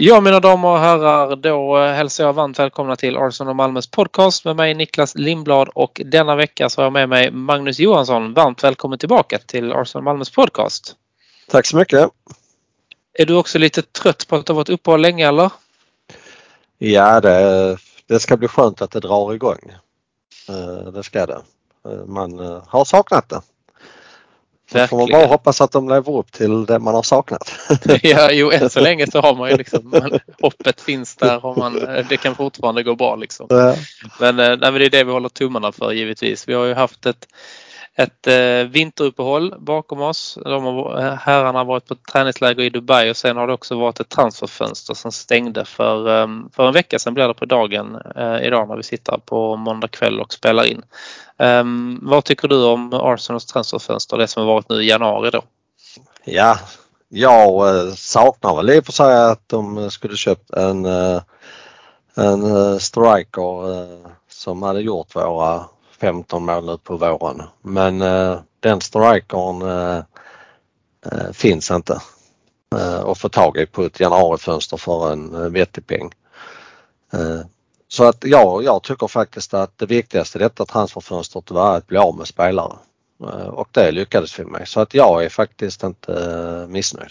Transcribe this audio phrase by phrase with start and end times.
[0.00, 3.86] Ja mina damer och herrar, då eh, hälsar jag varmt välkomna till Arsenal och Malmös
[3.86, 8.34] podcast med mig Niklas Lindblad och denna vecka så har jag med mig Magnus Johansson.
[8.34, 10.96] Varmt välkommen tillbaka till Arsenal och Malmös podcast.
[11.50, 12.10] Tack så mycket.
[13.12, 15.50] Är du också lite trött på att du varit uppehåll länge eller?
[16.78, 19.72] Ja, det, det ska bli skönt att det drar igång.
[20.48, 21.42] Eh, det ska det.
[21.88, 23.40] Eh, man har saknat det.
[24.72, 24.88] Verkligen.
[24.88, 27.52] får man bara hoppas att de lever upp till det man har saknat.
[28.02, 31.58] ja, jo än så länge så har man ju liksom man, hoppet finns där och
[31.58, 31.72] man,
[32.08, 33.46] det kan fortfarande gå bra liksom.
[33.50, 33.74] Ja.
[34.20, 36.48] Men, eh, nej, men det är det vi håller tummarna för givetvis.
[36.48, 37.26] Vi har ju haft ett
[37.98, 40.38] ett eh, vinteruppehåll bakom oss.
[40.44, 43.78] De har, eh, herrarna har varit på träningsläger i Dubai och sen har det också
[43.78, 47.98] varit ett transferfönster som stängde för, ehm, för en vecka sedan blir det på dagen
[48.16, 50.82] eh, idag när vi sitter på måndag kväll och spelar in.
[51.38, 55.42] Ehm, vad tycker du om Arsenals transferfönster, det som har varit nu i januari då?
[56.24, 56.58] Ja,
[57.08, 60.86] jag eh, saknar väl i och för sig att de skulle köpt en,
[62.14, 63.86] en striker
[64.30, 65.64] som hade gjort våra
[66.00, 67.42] 15 mål nu på våren.
[67.62, 70.02] Men eh, den strikern eh,
[71.12, 72.00] eh, finns inte
[72.76, 76.10] eh, att få tag i på ett januarifönster för en eh, vettig peng.
[77.12, 77.40] Eh,
[77.88, 81.98] så att ja, jag tycker faktiskt att det viktigaste i detta transferfönstret var att bli
[81.98, 82.76] av med spelare.
[83.22, 84.68] Eh, och det lyckades vi med.
[84.68, 87.10] Så att jag är faktiskt inte missnöjd.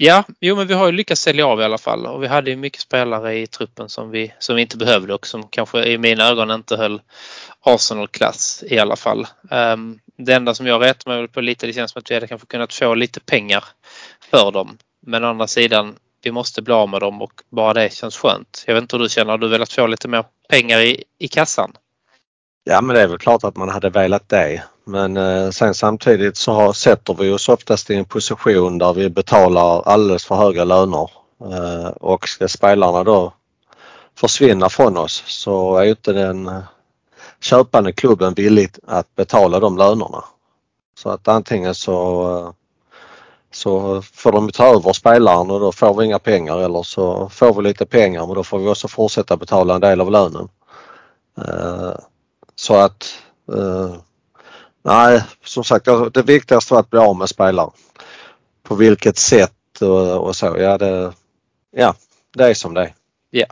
[0.00, 2.50] Ja, jo men vi har ju lyckats sälja av i alla fall och vi hade
[2.50, 5.98] ju mycket spelare i truppen som vi, som vi inte behövde och som kanske i
[5.98, 7.00] mina ögon inte höll
[7.60, 9.26] Arsenal-klass i alla fall.
[9.50, 12.26] Um, det enda som jag rätt mig på lite, det känns som att vi hade
[12.26, 13.64] kanske kunnat få lite pengar
[14.30, 14.78] för dem.
[15.06, 18.64] Men å andra sidan, vi måste bli av med dem och bara det känns skönt.
[18.66, 21.28] Jag vet inte hur du känner, har du velat få lite mer pengar i, i
[21.28, 21.72] kassan?
[22.70, 24.62] Ja men det är väl klart att man hade velat det.
[24.84, 29.10] Men eh, sen samtidigt så har, sätter vi oss oftast i en position där vi
[29.10, 31.10] betalar alldeles för höga löner.
[31.40, 33.32] Eh, och ska spelarna då
[34.18, 36.62] försvinna från oss så är ju inte den eh,
[37.40, 40.24] köpande klubben villig att betala de lönerna.
[40.98, 42.52] Så att antingen så eh,
[43.50, 47.54] så får de ta över spelaren och då får vi inga pengar eller så får
[47.54, 50.48] vi lite pengar men då får vi också fortsätta betala en del av lönen.
[51.38, 51.94] Eh,
[52.58, 53.96] så att eh,
[54.84, 57.70] nej, som sagt det viktigaste var att bli av med spelare.
[58.62, 61.12] På vilket sätt och, och så, ja det,
[61.70, 61.94] ja
[62.36, 62.94] det är som det är.
[63.30, 63.46] Ja,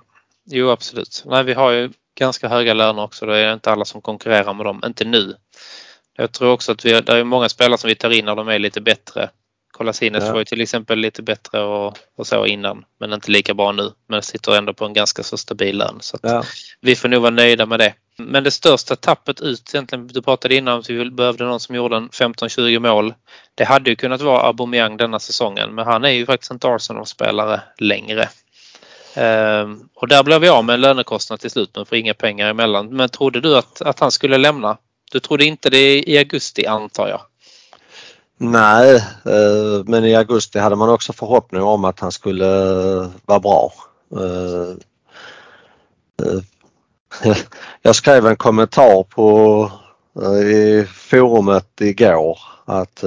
[0.44, 1.22] jo absolut.
[1.26, 3.26] Nej, vi har ju ganska höga löner också.
[3.26, 5.34] Det är inte alla som konkurrerar med dem, inte nu.
[6.16, 8.48] Jag tror också att vi, det är många spelare som vi tar in när de
[8.48, 9.30] är lite bättre.
[9.72, 10.32] Kolasines ja.
[10.32, 13.92] var ju till exempel lite bättre och, och, så innan men inte lika bra nu.
[14.08, 15.98] Men sitter ändå på en ganska så stabil lön.
[16.00, 16.44] Så ja.
[16.80, 17.94] Vi får nog vara nöjda med det.
[18.18, 21.74] Men det största tappet ut egentligen, du pratade innan om att vi behövde någon som
[21.74, 23.14] gjorde en 15-20 mål.
[23.54, 27.60] Det hade ju kunnat vara Aubameyang denna säsongen men han är ju faktiskt inte Arsenal-spelare
[27.78, 28.28] längre.
[29.14, 32.48] Ehm, och där blev vi av med en lönekostnad till slut men får inga pengar
[32.48, 32.96] emellan.
[32.96, 34.76] Men trodde du att, att han skulle lämna?
[35.12, 37.20] Du trodde inte det i augusti antar jag?
[38.38, 43.40] Nej, eh, men i augusti hade man också förhoppning om att han skulle eh, vara
[43.40, 43.72] bra.
[44.12, 44.76] Eh,
[47.22, 47.36] Eh, eh,
[47.82, 49.70] jag skrev en kommentar på
[50.44, 53.04] i forumet igår att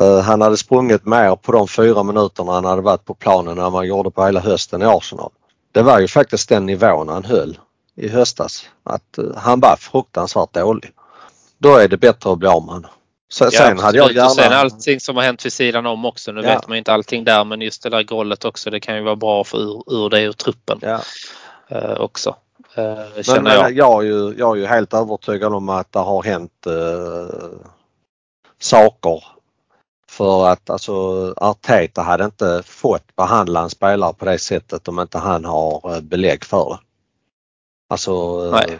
[0.00, 3.72] Eh, han hade sprungit mer på de fyra minuterna han hade varit på planen än
[3.72, 5.30] man gjorde på hela hösten i Arsenal.
[5.72, 7.58] Det var ju faktiskt den nivån han höll
[7.96, 8.68] i höstas.
[8.84, 10.90] Att eh, han var fruktansvärt dålig.
[11.58, 12.90] Då är det bättre att bli av med honom.
[13.32, 14.30] Sen, ja, sen hade jag gärna...
[14.30, 16.32] sen allting som har hänt vid sidan om också.
[16.32, 16.54] Nu ja.
[16.54, 18.70] vet man inte allting där men just det där golvet också.
[18.70, 21.00] Det kan ju vara bra att få ur, ur det ur truppen ja.
[21.72, 22.36] uh, också.
[22.78, 22.84] Uh,
[23.28, 23.72] men, men jag.
[23.72, 27.68] Jag, är ju, jag är ju helt övertygad om att det har hänt uh,
[28.58, 29.24] saker
[30.14, 30.94] för att alltså
[31.36, 36.00] Arteta hade inte fått behandla en spelare på det sättet om inte han har eh,
[36.00, 36.78] belägg för det.
[37.88, 38.78] Alltså nej.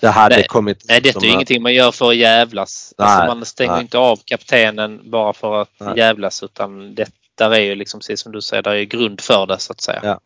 [0.00, 0.46] det hade nej.
[0.48, 0.84] kommit...
[0.88, 2.94] Nej, det är ju ingenting man gör för att jävlas.
[2.96, 3.82] Alltså, nej, alltså man stänger nej.
[3.82, 5.98] inte av kaptenen bara för att nej.
[5.98, 9.46] jävlas utan det där är ju liksom precis som du säger, där är grund för
[9.46, 10.00] det så att säga.
[10.02, 10.20] Ja.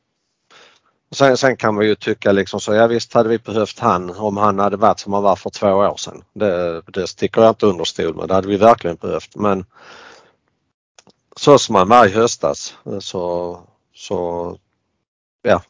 [1.10, 4.36] Sen, sen, kan man ju tycka liksom så, ja visst hade vi behövt han om
[4.36, 6.24] han hade varit som han var för två år sedan.
[6.32, 9.64] Det, det sticker jag inte under stol med, det hade vi verkligen behövt men
[11.36, 13.60] så som han var i höstas så,
[13.94, 14.58] så
[15.42, 15.62] ja,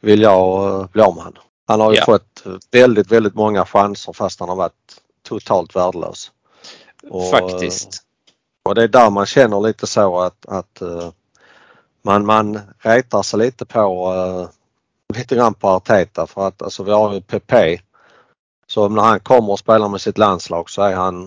[0.00, 1.42] vill jag bli av med honom.
[1.66, 2.04] Han har ju Ja.
[2.04, 6.30] fått väldigt, väldigt många chanser fast han har varit totalt värdelös.
[7.10, 8.02] Och, Faktiskt.
[8.64, 11.10] Och det är där man känner lite så att, att eh,
[12.06, 14.48] man, man retar sig lite på uh,
[15.18, 17.80] lite grann på Arteta för att alltså vi har ju PP.
[18.66, 21.22] Så när han kommer och spelar med sitt landslag så är han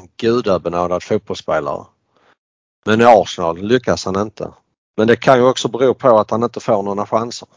[0.00, 1.84] en gudabenådad fotbollsspelare.
[2.86, 4.52] Men i Arsenal lyckas han inte.
[4.96, 7.48] Men det kan ju också bero på att han inte får några chanser.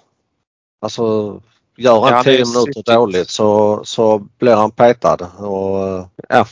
[0.81, 1.03] Alltså
[1.77, 5.17] gör han Ja, han är 10 ju minuter dåligt så, så blir han petad.
[5.37, 6.45] Och, eh, ja,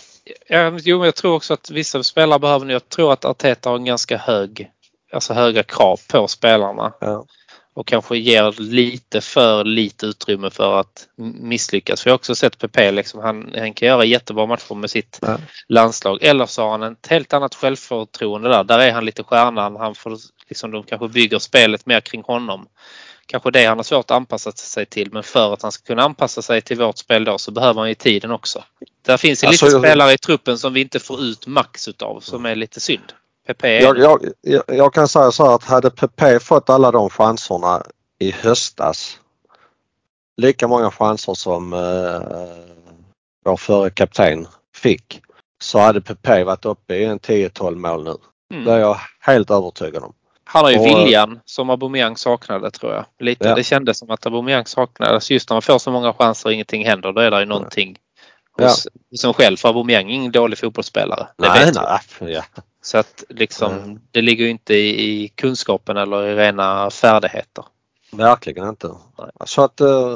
[0.48, 3.86] Ja, jo, jag tror också att vissa spelare behöver Jag tror att Arteta har en
[3.86, 4.72] ganska hög,
[5.14, 6.94] alltså höga krav på spelarna.
[7.02, 7.26] Ja.
[7.74, 11.08] Och kanske ger lite för lite utrymme för att
[11.40, 12.02] misslyckas.
[12.02, 15.20] För jag har också sett PP liksom, han, han kan göra jättebra matcher med sitt
[15.22, 15.38] Ja.
[15.68, 16.24] landslag.
[16.24, 18.64] Eller så har han ett helt annat självförtroende där.
[18.64, 19.76] Där är han lite stjärnan.
[19.76, 20.18] Han får,
[20.50, 22.68] liksom, de kanske bygger spelet mer kring honom.
[23.26, 26.04] Kanske det han har svårt att anpassa sig till men för att han ska kunna
[26.04, 28.64] anpassa sig till vårt spel då så behöver han ju tiden också.
[29.06, 31.88] Där finns ju Alltså, lite jag- spelare i truppen som vi inte får ut max
[31.88, 33.14] utav som är lite synd.
[33.48, 37.10] Är Jag, jag, jag, jag kan säga så här att hade PP fått alla de
[37.10, 37.84] chanserna
[38.20, 39.20] i höstas,
[40.38, 41.80] lika många chanser som eh,
[43.46, 45.22] vår förre kapten fick,
[45.62, 48.16] så hade PP varit uppe i en 10-12 mål nu.
[48.54, 48.66] mm.
[48.66, 50.14] Det är jag helt övertygad om.
[50.44, 53.06] Han har ju och- viljan som Aubameyang saknade tror jag.
[53.20, 53.56] Lite, Ja.
[53.56, 55.32] Det kändes som att Aubameyang saknades.
[55.32, 57.98] Just när man får så många chanser och ingenting händer då är det ju någonting
[58.58, 58.66] Ja.
[58.66, 59.58] hos, hos en själv.
[59.58, 61.28] För Aubameyang är ingen dålig fotbollsspelare.
[61.38, 61.72] Det nej,
[62.22, 62.34] nej.
[62.34, 62.44] Ja.
[62.82, 64.00] Så att liksom Mm.
[64.12, 67.66] det ligger ju inte i, i kunskapen eller i rena färdigheter.
[68.12, 68.96] Verkligen inte.
[69.46, 70.16] Så att eh,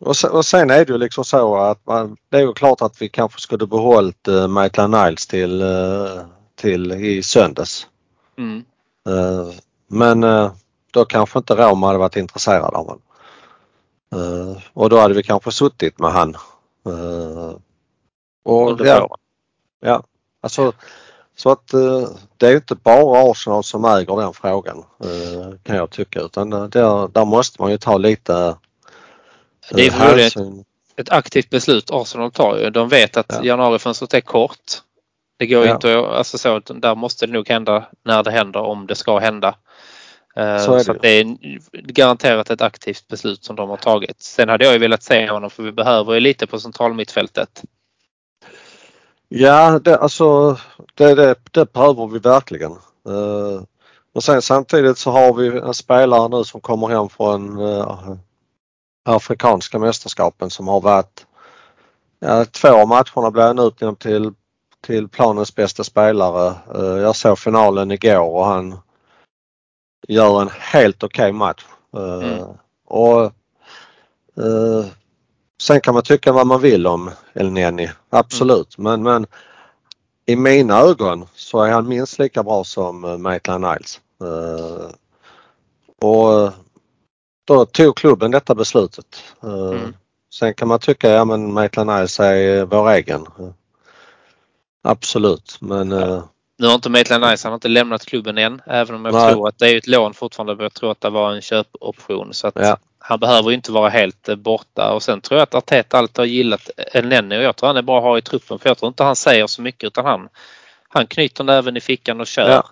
[0.00, 2.82] och sen, och sen är det ju liksom så att man, det är ju klart
[2.82, 6.24] att vi kanske skulle behållit uh, Maitland Niles till, eh,
[6.54, 7.86] till i söndags.
[8.38, 8.64] Mm.
[9.08, 9.54] Eh,
[9.88, 10.52] men eh,
[10.90, 13.02] då kanske inte Roma hade varit intresserad av honom.
[14.14, 16.34] Eh, och då hade vi kanske suttit med han.
[16.86, 17.56] Eh,
[18.44, 19.18] och, Under ja, våren.
[19.80, 20.02] ja,
[20.42, 20.72] alltså
[21.36, 25.90] så att eh, det är inte bara Arsenal som äger den frågan eh, kan jag
[25.90, 28.56] tycka utan eh, där, där måste man ju ta lite
[29.70, 30.54] Det är väl
[30.96, 32.70] ett, aktivt beslut Arsenal tar ju.
[32.70, 33.44] De vet att Ja.
[33.44, 34.72] januarifönstret är kort.
[35.38, 35.74] Det går Ja.
[35.74, 39.18] inte att, alltså så, där måste det nog hända när det händer om det ska
[39.18, 39.54] hända.
[40.34, 41.36] Så är det så att det är
[41.72, 44.22] garanterat ett aktivt beslut som de har tagit.
[44.22, 47.62] Sen hade jag ju velat se honom för vi behöver ju lite på centralmittfältet.
[49.34, 50.58] Ja, det, alltså
[50.94, 52.72] det, det, det behöver vi verkligen.
[53.08, 53.62] Uh,
[54.14, 58.14] och sen samtidigt så har vi en spelare nu som kommer hem från uh,
[59.04, 61.26] Afrikanska mästerskapen som har varit
[62.18, 64.32] ja, två av matcherna blev han utnämnd till,
[64.80, 66.54] till planens bästa spelare.
[66.76, 68.78] Uh, jag såg finalen igår och han
[70.08, 71.64] gör en helt okej match.
[71.96, 72.44] Uh, Mm.
[72.86, 73.32] Och
[75.62, 78.78] Sen kan man tycka vad man vill om El Neni, absolut.
[78.78, 79.26] Men, men
[80.26, 84.00] i mina ögon så är han minst lika bra som uh, Maitland Niles.
[84.22, 84.90] Uh,
[86.00, 86.52] och eh,
[87.44, 89.22] då tog klubben detta beslutet.
[89.44, 89.94] Uh, Mm.
[90.34, 93.20] Sen kan man tycka, ja men Maitland Niles är vår egen.
[93.20, 93.50] Uh,
[94.82, 96.24] absolut, men uh,
[96.58, 98.62] Nu har inte Maitland Nice, han har inte lämnat klubben än.
[98.66, 99.32] Även om jag Nej.
[99.32, 100.62] tror att det är ett lån fortfarande.
[100.62, 102.34] Jag tror att det var en köpoption.
[102.34, 102.78] Så att Ja.
[103.04, 104.92] Han behöver ju inte vara helt eh, borta.
[104.92, 107.82] Och sen tror jag att Arteta alltid har gillat Elneny och jag tror han är
[107.82, 108.58] bra att ha i truppen.
[108.58, 110.28] För jag tror inte han säger så mycket utan han,
[110.88, 112.50] han knyter näven i fickan och kör.
[112.50, 112.64] Ja.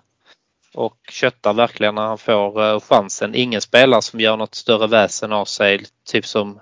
[0.73, 3.35] Och köttar verkligen när han får eh, chansen.
[3.35, 5.85] Ingen spelare som gör något större väsen av sig.
[6.05, 6.59] Typ som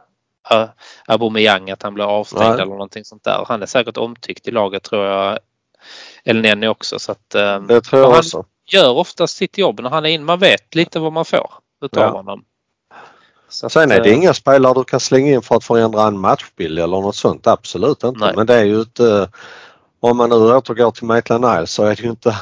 [1.07, 2.53] Aubameyang att han blir avstängd Nej.
[2.53, 3.45] eller någonting sånt där.
[3.47, 5.39] Han är säkert omtyckt i laget tror jag.
[6.23, 6.99] Elneny också.
[6.99, 8.45] Så att, eh, det tror jag han också.
[8.71, 10.25] gör oftast sitt jobb när han är in.
[10.25, 12.09] Man vet lite vad man får utav Ja.
[12.09, 12.43] honom.
[13.49, 16.19] Så Sen är det eh, inga spelare du kan slänga in för att förändra en
[16.19, 17.47] matchbild eller något sånt.
[17.47, 18.19] Absolut inte.
[18.19, 18.33] Nej.
[18.35, 19.29] Men det är ju inte...
[19.99, 22.29] Om man nu återgår till Maitland Niles så är det ju inte...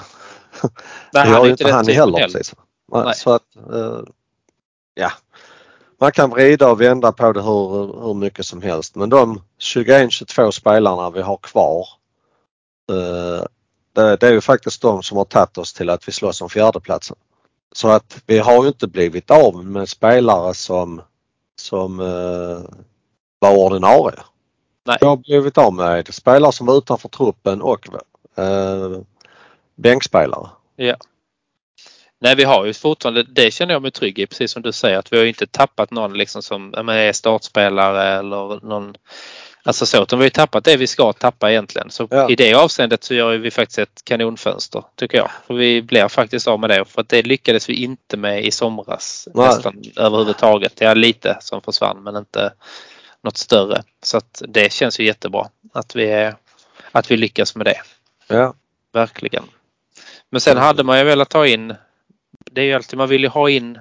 [1.13, 2.55] nej, det gör ju inte han typen heller precis.
[2.91, 3.15] Nej.
[3.15, 3.55] Så att...
[3.73, 3.99] eh,
[4.95, 5.11] ja.
[5.99, 10.51] Man kan vrida och vända på det hur, hur mycket som helst men de 21-22
[10.51, 11.87] spelarna vi har kvar
[12.91, 13.45] eh,
[13.93, 16.49] det, det är ju faktiskt de som har tagit oss till att vi slåss om
[16.49, 17.17] fjärdeplatsen.
[17.75, 21.01] Så att vi har ju inte blivit av med spelare som,
[21.55, 22.61] som eh,
[23.39, 24.19] var ordinarie.
[24.85, 24.97] Nej.
[25.01, 27.87] Vi har blivit av med spelare som var utanför truppen och
[28.37, 29.01] eh,
[29.75, 30.49] bänkspelare.
[32.19, 34.97] Nej, vi har ju fortfarande, det känner jag mig trygg i, precis som du säger,
[34.97, 38.95] att vi har inte tappat någon liksom som ja, är startspelare eller någon
[39.67, 41.89] Alltså så, de har ju tappat det vi ska tappa egentligen.
[41.89, 42.29] Så Ja.
[42.29, 45.29] i det avseendet så gör vi faktiskt ett kanonfönster tycker jag.
[45.47, 46.85] För vi blir faktiskt av med det.
[46.85, 49.47] För att det lyckades vi inte med i somras Nej.
[49.47, 50.75] nästan överhuvudtaget.
[50.75, 52.53] Det är lite som försvann men inte
[53.23, 53.83] något större.
[54.03, 56.31] Så att det känns ju jättebra att vi,
[56.91, 57.81] att vi lyckas med det.
[58.27, 58.53] Ja.
[58.93, 59.43] Verkligen.
[60.29, 61.75] Men sen hade man ju velat ta in,
[62.51, 63.79] det är ju alltid, man vill ju ha in,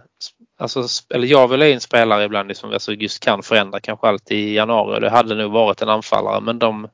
[0.59, 4.31] alltså, eller jag vill ha in spelare ibland som alltså just kan förändra kanske allt
[4.31, 6.89] i januari det hade nog varit en anfallare men de,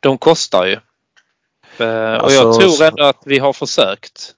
[0.00, 0.72] de kostar ju.
[0.72, 0.78] Eh,
[2.22, 4.34] Och jag Alltså, tror ändå att vi har försökt.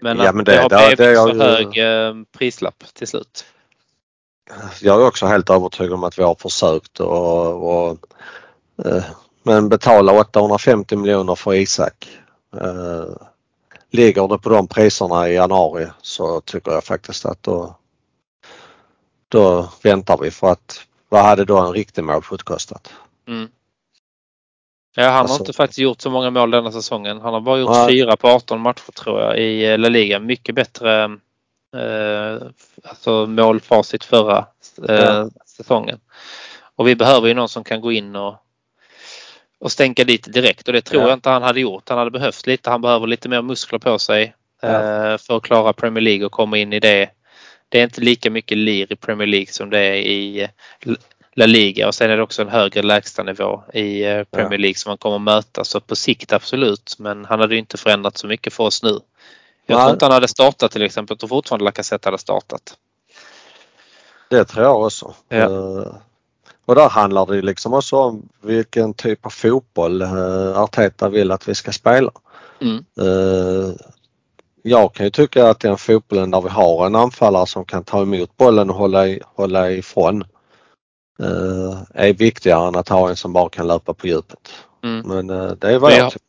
[0.00, 2.84] Men Ja, att men det, det- har det- blivit det jag ju- hög eh, prislapp
[2.94, 3.44] till slut.
[4.80, 7.98] Jag är också helt övertygad om att vi har försökt och, och
[8.84, 9.04] eh,
[9.42, 12.08] men betala 850 miljoner för Isak.
[12.60, 13.04] Eh,
[13.92, 17.76] ligger det på de priserna i januari så tycker jag faktiskt att då,
[19.28, 22.92] då väntar vi för att vad hade då en riktig målskytt kostat?
[23.28, 23.48] Mm.
[24.94, 27.20] Ja, han har Alltså- inte faktiskt gjort så många mål denna säsongen.
[27.20, 27.88] Han har bara gjort Nej.
[27.88, 30.18] fyra på 18 matcher tror jag i eh, La Liga.
[30.18, 31.04] Mycket bättre
[31.76, 32.42] eh,
[32.84, 34.46] alltså målfacit förra
[34.88, 35.28] eh, Ja.
[35.46, 36.00] säsongen.
[36.76, 38.34] Och vi behöver ju någon som kan gå in och,
[39.62, 41.08] och stänka dit direkt och det tror Ja.
[41.08, 41.88] jag inte han hade gjort.
[41.88, 42.70] Han hade behövt lite.
[42.70, 44.68] Han behöver lite mer muskler på sig Ja.
[44.68, 47.10] eh, för att klara Premier League och komma in i det.
[47.68, 50.48] Det är inte lika mycket lir i Premier League som det är i eh,
[51.34, 54.90] La Liga och sen är det också en högre lägstanivå i eh, Premier League som
[54.90, 55.64] man kommer att möta.
[55.64, 59.00] Så på sikt absolut, men han hade ju inte förändrat så mycket för oss nu.
[59.66, 61.14] Jag tror inte han hade startat till exempel.
[61.14, 62.76] Jag tror fortfarande Lacazette hade startat.
[64.28, 65.14] Det tror jag också.
[65.28, 66.02] Ja.
[66.72, 71.48] Och där handlar det liksom också om vilken typ av fotboll eh, Arteta vill att
[71.48, 72.10] vi ska spela.
[72.60, 72.84] Mm.
[73.00, 73.74] Eh,
[74.62, 78.02] jag kan ju tycka att den fotbollen där vi har en anfallare som kan ta
[78.02, 80.24] emot bollen och hålla, i, hålla ifrån
[81.22, 84.50] eh, är viktigare än att ha en som bara kan löpa på djupet.
[84.84, 85.08] Mm.
[85.08, 85.26] Men
[85.58, 86.26] det är vad jag- tycker.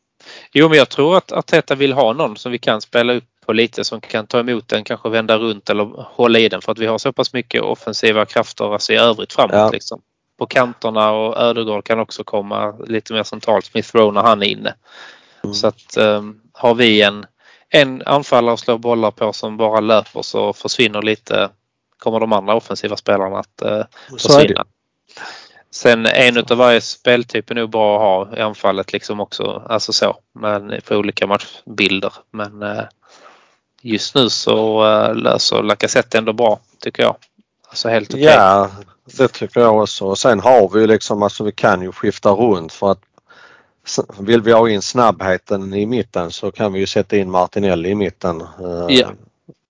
[0.54, 3.54] Jo, men jag tror att Arteta vill ha någon som vi kan spela upp på
[3.54, 6.80] lite som kan ta emot den, kanske vända runt eller hålla i den för att
[6.80, 9.54] vi har så pass mycket offensiva krafter alltså i övrigt framåt.
[9.56, 9.70] Ja.
[9.70, 10.02] Liksom.
[10.38, 13.66] På kanterna och Ödegaard kan också komma lite mer centralt.
[13.66, 14.76] Smith Rowe när han är inne.
[15.44, 15.54] Mm.
[15.54, 17.26] Så att um, har vi en,
[17.70, 21.50] en anfallare att slå bollar på som bara löper så försvinner lite,
[21.98, 23.84] kommer de andra offensiva spelarna att uh,
[24.20, 24.66] försvinna.
[25.74, 29.64] Sen en utav varje speltyp är nog bra att ha i anfallet liksom också.
[29.70, 30.18] Alltså så.
[30.40, 32.14] Men för olika matchbilder.
[32.32, 32.84] Men eh,
[33.82, 37.16] just nu så eh, löser Lacazette ändå bra tycker jag.
[37.74, 38.24] Alltså helt okej.
[38.24, 38.70] Ja,
[39.18, 40.06] det tycker jag också.
[40.06, 43.02] Och sen har vi ju liksom, alltså vi kan ju skifta runt för att
[44.20, 47.96] vill vi ha in snabbheten i mitten så kan vi ju sätta in Martinelli i
[47.96, 48.42] mitten.
[48.42, 49.12] eh, Ja.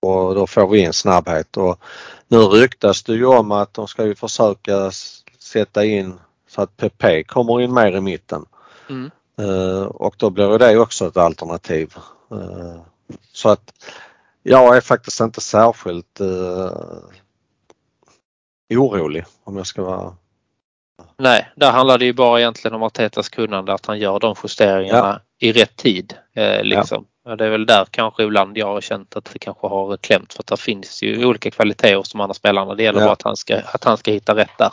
[0.00, 1.78] Och då får vi in snabbhet och
[2.28, 4.90] nu ryktas det ju om att de ska ju försöka
[5.38, 6.14] sätta in
[6.48, 8.44] så att PP kommer in mer i mitten.
[8.90, 9.10] Mm.
[9.38, 11.94] Eh, och då blir det också ett alternativ.
[12.30, 12.80] Eh,
[13.32, 13.72] så att
[14.42, 16.20] jag är faktiskt inte särskilt
[18.78, 20.12] orolig om jag ska vara
[21.18, 25.20] Nej, där handlar det ju bara egentligen om Artetas kunnande att han gör de justeringarna
[25.40, 26.14] i rätt tid.
[26.36, 27.06] Eh, liksom.
[27.24, 30.32] Ja, Det är väl där kanske ibland jag har känt att det kanske har klämt
[30.32, 32.74] för att det finns ju olika kvaliteter hos de andra spelarna.
[32.74, 33.06] Det gäller Ja.
[33.06, 34.70] bara att han, ska, att han ska hitta rätt där.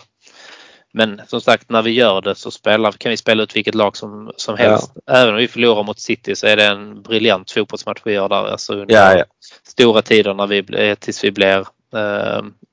[0.93, 3.97] Men som sagt när vi gör det så spelar, kan vi spela ut vilket lag
[3.97, 4.91] som, som helst.
[5.07, 8.35] Även om vi förlorar mot City så är det en briljant fotbollsmatch vi gör där.
[8.51, 9.23] Alltså under Ja, ja.
[9.67, 11.65] stora tider när vi, blir- tills vi blir eh,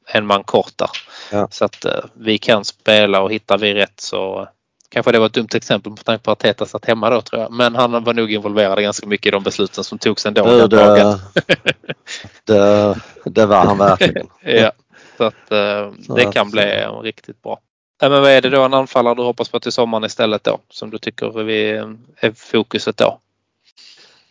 [0.08, 0.90] en man kort där.
[1.32, 1.48] Ja.
[1.50, 4.48] Så att eh, vi kan spela och hittar vi rätt så
[4.88, 7.42] kanske det var ett dumt exempel på tanke på att Teta satt hemma då tror
[7.42, 7.52] jag.
[7.52, 10.46] Men han var nog involverad ganska mycket i de besluten som togs ändå.
[10.46, 11.18] Du, den dagen.
[11.34, 11.56] det,
[12.44, 14.26] det, det var han verkligen.
[14.40, 14.72] Ja,
[15.16, 17.60] så att eh, Så det kan bli eh, riktigt bra.
[18.00, 20.58] Ja, men vad är det då en anfallare du hoppas på till sommaren istället då?
[20.70, 23.18] Som du tycker vi eh, är fokuset då?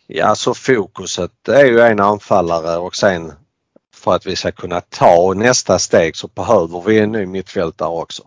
[0.06, 3.32] Ja, så fokuset är ju en anfallare och sen
[3.98, 8.22] för att vi ska kunna ta nästa steg så behöver vi en ny mittfältare också.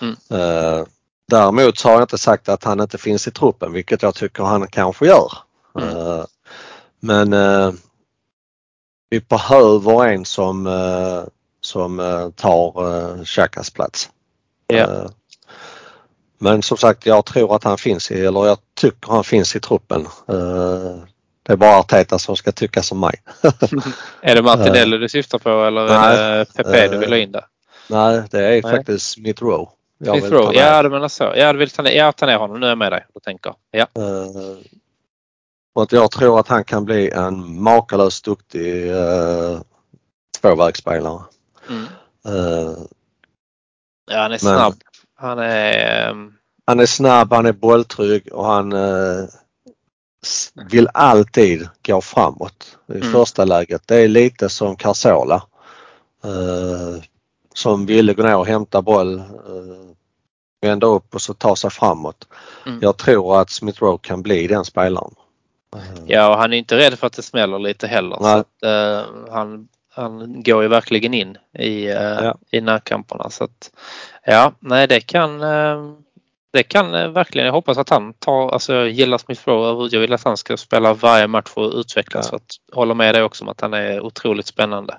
[0.00, 0.16] Mm.
[0.30, 0.84] Eh,
[1.28, 4.66] däremot har jag inte sagt att han inte finns i truppen, vilket jag tycker han
[4.66, 5.32] kanske gör.
[5.80, 5.96] Mm.
[5.96, 6.24] Eh,
[7.00, 7.72] men eh,
[9.10, 11.22] vi behöver en som, eh,
[11.60, 14.10] som eh, tar eh, Xhakas plats.
[14.72, 15.06] Eh,
[16.38, 19.60] men som sagt, jag tror att han finns i, eller jag tycker han finns i
[19.60, 20.06] truppen.
[21.50, 23.22] Det är bara Arteta som ska tycka som mig.
[24.20, 26.18] Är det Martinelli du syftar på eller Nej.
[26.18, 27.44] är det Pepe du vill ha in där?
[27.88, 28.62] Nej, det är Nej.
[28.62, 29.70] faktiskt Smith Rowe.
[29.98, 30.54] jag Smith Rowe.
[30.54, 31.32] Ja, du menar så.
[31.36, 32.60] Ja, du vill ta ner, ja, ta ner honom.
[32.60, 33.54] Nu är jag med dig och tänker.
[33.70, 33.86] Ja.
[33.94, 34.58] Eh,
[35.74, 39.60] och att jag tror att han kan bli en makalöst duktig uh,
[40.40, 41.20] tvåvägsspelare.
[41.68, 41.84] Mm.
[42.26, 42.78] Eh,
[44.10, 44.74] Ja, han är snabb.
[45.14, 46.08] Han är...
[46.10, 46.32] ehm,
[46.66, 49.24] han är snabb, han är bolltrygg och han eh,
[50.70, 53.12] vill alltid gå framåt i mm.
[53.12, 53.82] första läget.
[53.86, 55.42] Det är lite som Carzola.
[56.24, 57.02] Eh,
[57.54, 59.24] som ville gå ner och hämta boll, eh,
[60.60, 62.28] vända upp och så ta sig framåt.
[62.66, 62.78] Mm.
[62.82, 65.14] Jag tror att Smith Rowe kan bli den spelaren.
[66.06, 68.38] Ja, och han är inte rädd för att det smäller lite heller.
[68.38, 72.38] Att, uh, han, han går ju verkligen in i, uh, ja.
[72.50, 73.30] i närkamperna.
[73.30, 73.70] Så att,
[74.24, 75.94] ja, nej det kan uh,
[76.52, 80.12] det kan verkligen, jag hoppas att han tar, alltså jag gillar Smith Rowe jag vill
[80.12, 82.26] att han ska spela varje match och utvecklas.
[82.26, 82.30] Ja.
[82.30, 84.98] Så att, håller med dig också om att han är otroligt spännande.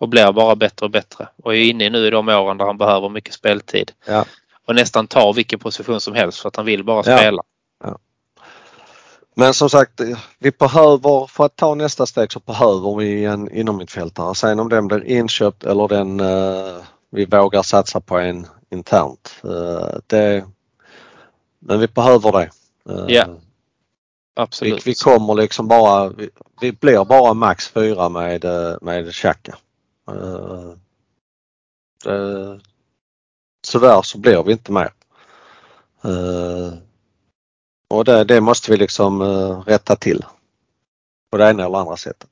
[0.00, 1.28] Och blir bara bättre och bättre.
[1.42, 3.92] Och är inne nu i de åren där han behöver mycket speltid.
[4.06, 4.24] Ja.
[4.66, 7.42] Och nästan tar vilken position som helst för att han vill bara spela.
[7.84, 7.98] Ja.
[9.36, 10.00] Men som sagt,
[10.38, 14.34] vi behöver, för att ta nästa steg så behöver vi en inommittfältare.
[14.34, 19.34] Sen om den blir inköpt eller den uh, vi vågar satsa på en internt.
[19.44, 20.44] Uh, det,
[21.64, 22.50] men vi behöver det.
[23.08, 23.26] Ja.
[24.36, 24.86] Absolut.
[24.86, 26.30] Vi, vi, kommer liksom bara, vi,
[26.60, 28.44] vi, blir bara max fyra med,
[28.80, 29.56] med Xhaka.
[30.10, 30.72] Uh,
[33.72, 34.92] tyvärr så blir vi inte mer.
[37.88, 39.22] Och det, det måste vi liksom
[39.66, 40.24] rätta till.
[41.30, 42.30] På det ena eller andra sättet.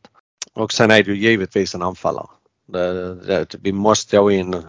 [0.54, 2.28] Och sen är det ju givetvis en anfallare.
[2.66, 4.62] Det, det, vi måste gå in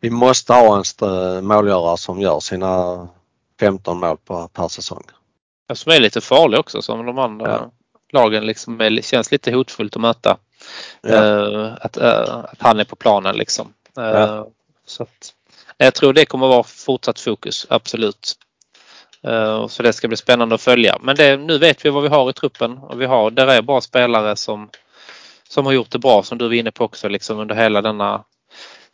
[0.00, 3.08] vi måste ha en målgörare som gör sina
[3.60, 5.04] 15 mål på, per säsong.
[5.68, 7.70] Ja, som är lite farlig också som de andra ja.
[8.12, 10.36] lagen liksom är, känns lite hotfullt att möta.
[11.00, 11.22] Ja.
[11.22, 13.72] Uh, att, uh, att, han är på planen liksom.
[13.98, 14.48] Uh, ja.
[14.86, 15.34] så att,
[15.76, 18.36] jag tror det kommer vara fortsatt fokus, absolut.
[19.68, 20.98] Så det ska bli spännande att följa.
[21.02, 23.62] Men det, nu vet vi vad vi har i truppen och vi har, där är
[23.62, 24.68] bra spelare som,
[25.48, 28.24] som har gjort det bra som du var inne på också liksom under hela denna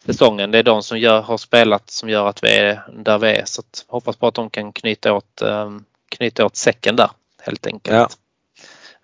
[0.06, 0.50] säsongen.
[0.50, 3.44] Det är de som gör, har spelat som gör att vi är där vi är.
[3.44, 7.10] Så hoppas på att de kan knyta åt, um, knyta åt säcken där
[7.42, 8.18] helt enkelt.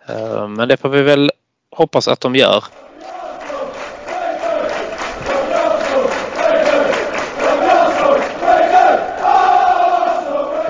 [0.09, 0.15] Ja.
[0.15, 1.31] Uh, men det får vi väl
[1.71, 2.65] hoppas att de gör.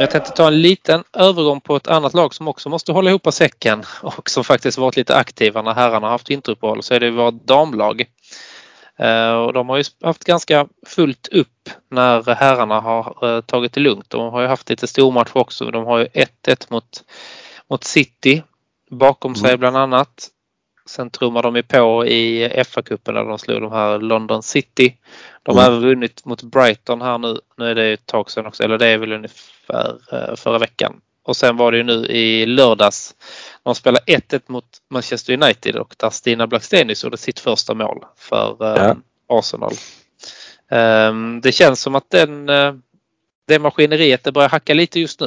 [0.03, 3.33] jag tänkte ta en liten övergång på ett annat lag som också måste hålla ihop
[3.33, 7.35] säcken och som faktiskt varit lite aktiva när herrarna haft vinteruppehåll så är det vårt
[7.35, 8.05] damlag.
[8.99, 13.81] Eh, och de har ju haft ganska fullt upp när herrarna har eh, tagit det
[13.81, 14.11] lugnt.
[14.11, 15.71] De har ju haft lite stormatch också.
[15.71, 17.05] De har ju 1-1 mot,
[17.69, 18.43] mot City
[18.91, 19.61] bakom sig mm.
[19.61, 20.29] bland annat.
[20.87, 24.97] Sen trummar de ju på i FA-cupen där de slog de här London City.
[25.43, 25.73] De har mm.
[25.73, 27.41] även vunnit mot Brighton här nu.
[27.57, 31.01] Nu är det ett tag sedan också, eller det är väl ungefär eh, förra veckan.
[31.25, 33.15] Och sen var det ju nu i lördags.
[33.63, 38.77] De spelade 1-1 mot Manchester United och där Stina Blackstenius gjorde sitt första mål för
[38.77, 38.97] eh, ja.
[39.39, 39.73] Arsenal.
[40.71, 42.75] Um, det känns som att den, uh,
[43.47, 45.27] det maskineriet det börjar hacka lite just nu.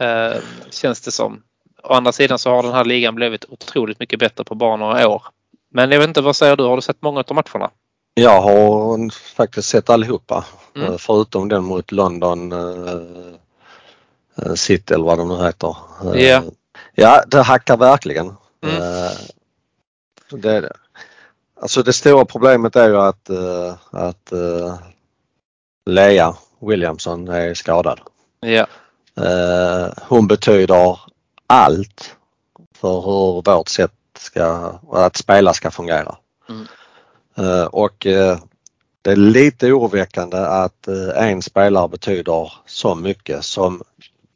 [0.00, 1.42] Uh, känns det som.
[1.82, 5.08] Å andra sidan så har den här ligan blivit otroligt mycket bättre på bara några
[5.08, 5.22] år.
[5.70, 6.64] Men jag vet inte, vad säger du?
[6.64, 7.70] Har du sett många av matcherna?
[8.14, 10.44] Jag har faktiskt sett allihopa
[10.76, 10.88] mm.
[10.92, 12.52] Eh, förutom den mot London
[14.54, 15.76] City eller vad de nu heter.
[16.14, 16.44] Yeah.
[16.94, 18.34] Ja, det hackar verkligen.
[18.62, 18.82] Mm.
[18.82, 19.10] Uh,
[20.30, 20.72] det,
[21.60, 23.30] alltså det stora problemet är ju att,
[23.90, 24.32] att
[25.86, 28.00] Lea Williamson är skadad.
[28.40, 28.66] Ja.
[30.02, 31.00] Hon betyder
[31.46, 32.16] allt
[32.80, 36.16] för hur vårt sätt ska, att spela ska fungera.
[36.48, 36.66] Mm.
[37.38, 38.38] Eh, och eh,
[39.02, 43.82] det är lite oroväckande att eh, en spelare betyder så mycket som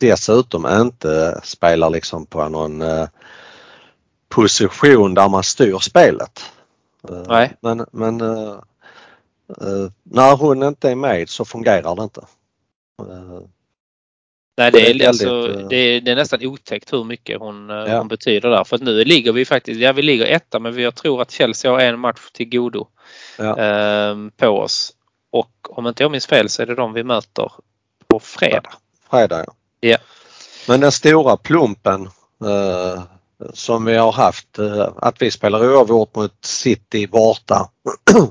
[0.00, 2.82] dessutom inte spelar liksom på någon
[4.28, 6.52] position där man styr spelet.
[7.28, 7.56] Nej.
[7.60, 8.18] Men, men
[10.02, 12.20] när hon inte är med så fungerar det inte.
[14.56, 17.98] Nej, det är, alltså, det, är, det är nästan otäckt hur mycket hon, ja.
[17.98, 18.64] hon betyder där.
[18.64, 21.80] För nu ligger vi faktiskt, ja vi ligger etta men jag tror att Chelsea har
[21.80, 22.88] en match till godo
[23.38, 23.58] ja.
[23.58, 24.92] eh, på oss.
[25.30, 27.52] Och om inte jag minns fel så är det de vi möter
[28.06, 28.72] på fredag.
[29.10, 29.54] Fredag ja.
[29.80, 29.96] Ja.
[30.68, 32.08] Men den stora plumpen
[32.44, 33.02] eh,
[33.54, 37.68] som vi har haft, eh, att vi spelar oavgjort mot City borta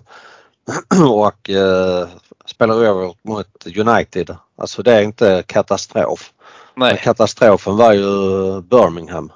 [1.09, 2.07] och eh,
[2.45, 4.35] spelar oavgjort mot United.
[4.57, 6.33] Alltså det är inte katastrof.
[6.75, 7.01] Nej.
[7.03, 9.31] Katastrofen var ju Birmingham.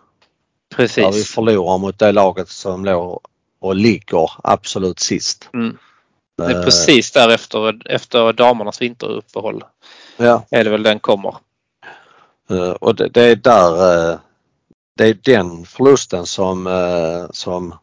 [0.76, 1.04] Precis.
[1.04, 3.21] Där vi förlorar mot det laget som låg
[3.60, 5.49] och ligger absolut sist.
[5.54, 5.78] Mm.
[6.38, 9.63] Det är precis därefter efter damernas vinteruppehåll.
[10.17, 10.45] Ja.
[10.52, 11.36] Är det väl den kommer.
[12.51, 13.71] Uh, och det, det, är där
[14.12, 14.19] uh,
[14.97, 17.75] det är den förlusten som, uh, som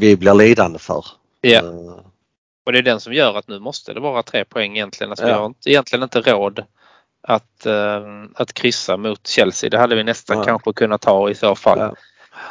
[0.00, 1.04] vi blir lidande för.
[1.40, 1.62] Ja.
[2.66, 5.10] Och det är den som gör att nu måste det vara tre poäng egentligen.
[5.10, 5.28] Alltså Ja.
[5.28, 6.64] Vi har inte, egentligen inte råd
[7.22, 8.02] att, eh,
[8.34, 9.70] att kryssa mot Chelsea.
[9.70, 10.46] Det hade vi nästan Nej.
[10.46, 11.78] kanske kunnat ta i så fall.
[11.78, 11.94] Ja.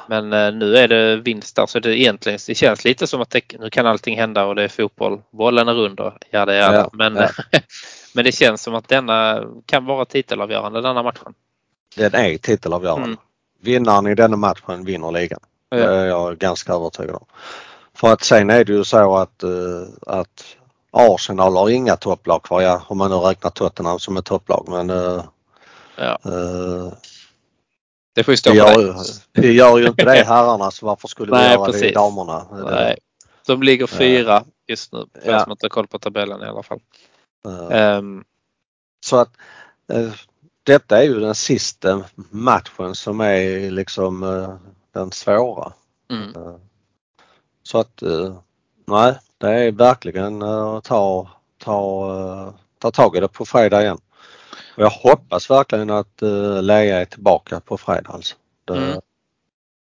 [0.08, 3.30] Men eh, nu är det vinst där så det, egentligen, det känns lite som att
[3.30, 5.22] det, nu kan allting hända och det är fotboll.
[5.32, 6.74] Bollen är och ja det är.
[6.74, 7.30] Ja, Men, ja.
[8.16, 11.34] men det känns som att denna kan vara titelavgörande denna matchen.
[11.96, 13.06] Den är titelavgörande.
[13.06, 13.18] Mm.
[13.62, 15.40] Vinnaren i denna matchen vinner ligan.
[15.70, 15.78] Ja.
[15.78, 17.26] Det är jag ganska övertygad om.
[17.96, 19.50] För att sen är det ju så att, eh,
[20.08, 20.46] att
[20.92, 22.62] Arsenal har inga topplag kvar.
[22.62, 24.66] Ja, om man nu räknar Tottenham som ett topplag.
[24.70, 25.24] Men eh,
[25.98, 26.20] Ja.
[26.26, 26.94] eh,
[28.16, 28.96] Det får ju stå det, på gör,
[29.32, 31.94] det gör ju inte det herrarna så varför skulle vi Nej, göra det i precis.
[31.94, 32.46] damerna?
[32.72, 32.98] Nej.
[33.48, 35.06] De ligger fyra just nu.
[35.24, 35.40] För Ja.
[35.44, 36.80] som inte har koll på tabellen i alla fall.
[37.72, 38.24] Ehm,
[39.06, 39.30] Så att
[39.94, 40.14] eh,
[40.64, 44.56] detta är ju den sista matchen som är liksom eh,
[44.94, 45.74] den svåra.
[46.10, 46.36] mm.
[46.36, 46.56] Eh,
[47.64, 48.04] Så att
[48.86, 53.98] nej, det är verkligen att ta, ta, ta tag i det på fredag igen.
[54.78, 56.22] Och jag hoppas verkligen att
[56.62, 58.36] Lea är tillbaka på fredag alltså.
[58.66, 59.02] Det, Mm.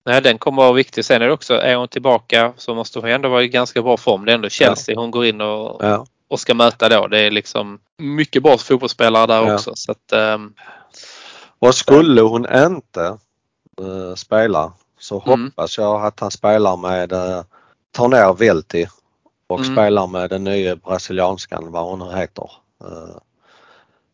[0.06, 1.06] Nej, den kommer vara viktig.
[1.06, 3.98] Sen är det också, är hon tillbaka så måste hon ändå vara i ganska bra
[3.98, 4.26] form.
[4.26, 7.08] Det är ändå Chelsea hon går in och, ja, och ska möta då.
[7.08, 9.54] Det är liksom mycket bra fotbollsspelare där Ja.
[9.54, 9.72] också.
[9.76, 10.54] Så att, ehm,
[11.60, 13.18] och skulle hon inte
[13.82, 15.44] eh, spela så Mm.
[15.46, 17.42] hoppas jag att han spelar med, uh,
[17.92, 18.88] tar ner Velti
[19.48, 19.76] och Mm.
[19.76, 22.52] spelar med den nya brasilianskan, vad hon nu heter.
[22.84, 23.18] Eh,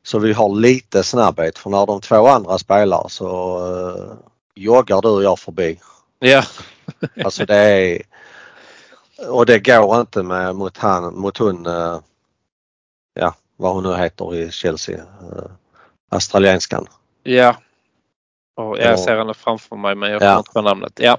[0.03, 4.13] så vi har lite snabbhet för när de två andra spelar så uh,
[4.55, 5.79] joggar du och jag förbi.
[6.19, 6.43] ja,
[7.25, 8.01] Alltså det är
[9.29, 11.99] och det går inte med mot han, mot hon, eh,
[13.13, 15.45] ja vad hon nu heter i Chelsea, uh,
[16.11, 16.87] australienskan.
[17.23, 17.57] ja.
[18.55, 18.97] Och jag Ja.
[18.97, 20.25] ser henne framför mig men jag Ja.
[20.27, 20.93] kommer inte på namnet.
[20.95, 21.17] Ja.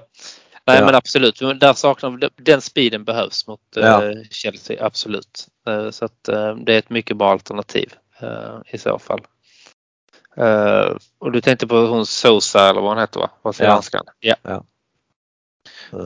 [0.67, 0.85] Nej Ja.
[0.85, 4.01] men absolut, där saknar vi, den speeden behövs mot eh, Ja.
[4.31, 5.47] Chelsea, absolut.
[5.67, 9.21] Eh, så att eh, det är ett mycket bra alternativ eh, i så fall.
[10.37, 13.29] Eh, och du tänkte på hon Sosa eller vad hon heter va?
[13.43, 14.05] Brasilianskan?
[14.19, 14.35] Ja.
[14.43, 14.59] Eh,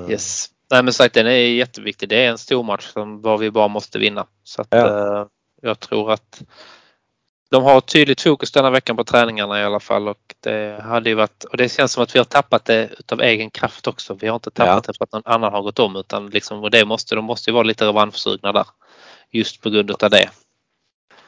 [0.09, 0.49] Yes.
[0.71, 2.09] Nej men sagt den är jätteviktig.
[2.09, 4.25] Det är en stor match som var vi bara måste vinna.
[4.43, 4.87] Så att, Ja.
[5.19, 5.25] eh,
[5.61, 6.41] jag tror att
[7.51, 11.09] de har ett tydligt fokus denna veckan på träningarna i alla fall och det hade
[11.09, 14.13] ju varit och det känns som att vi har tappat det utav egen kraft också.
[14.13, 14.91] Vi har inte tappat Ja.
[14.93, 17.49] det för att någon annan har gått om utan liksom och det måste, de måste
[17.49, 18.65] ju vara lite revanschsugna där.
[19.31, 20.29] Just på grund utav det.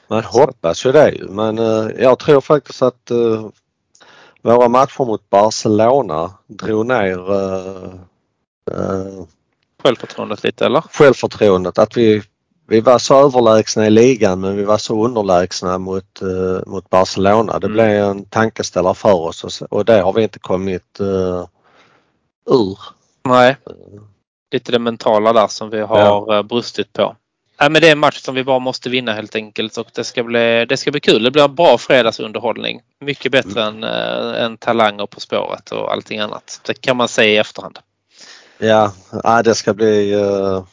[0.07, 3.47] Man hoppas ju det men eh, jag tror faktiskt att eh,
[4.41, 7.93] våra matcher mot Barcelona drog ner eh,
[9.83, 10.81] Självförtroendet lite eller?
[10.81, 11.77] självförtroendet.
[11.77, 12.21] Att vi,
[12.67, 17.59] vi var så överlägsna i ligan men vi var så underlägsna mot, eh, mot Barcelona.
[17.59, 17.73] Det Mm.
[17.73, 21.45] blev en tankeställare för oss och, och det har vi inte kommit uh,
[22.49, 22.79] ur.
[23.23, 23.57] Nej.
[24.51, 27.15] Lite det mentala där som vi har eh, brustit på.
[27.59, 30.03] Nej, men det är en match som vi bara måste vinna helt enkelt och det
[30.03, 31.23] ska bli, det ska bli kul.
[31.23, 32.81] Det blir en bra fredagsunderhållning.
[32.99, 36.61] Mycket bättre än, äh, än talanger på spåret och allting annat.
[36.65, 37.79] Det kan man säga i efterhand.
[38.61, 38.93] Ja,
[39.23, 40.63] ja det ska bli uh,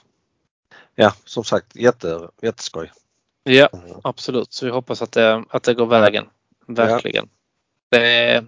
[0.94, 2.92] ja som sagt jätte, jätteskoj.
[3.44, 3.68] Ja,
[4.04, 4.52] absolut.
[4.52, 6.26] Så vi hoppas att det, att det går vägen.
[6.66, 7.28] Verkligen.
[7.90, 8.44] Det är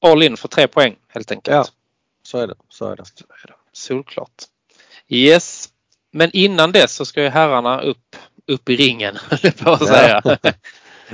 [0.00, 1.54] all in för tre poäng helt enkelt.
[1.54, 1.66] Ja.
[2.22, 2.54] Så är det.
[2.68, 3.04] Så är det.
[3.72, 4.42] Solklart.
[5.08, 5.68] Yes.
[6.10, 9.18] Men innan dess så ska ju herrarna upp, upp i ringen,
[9.62, 10.22] på att säga.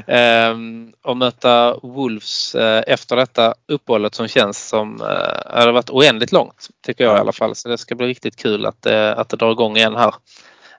[0.06, 6.32] Ehm, och möta Wolves eh, efter detta uppehållet som känns som eh, har varit oändligt
[6.32, 6.68] långt.
[6.86, 7.54] Tycker jag i alla fall.
[7.54, 10.14] Så det ska bli riktigt kul att, eh, att det drar igång igen här.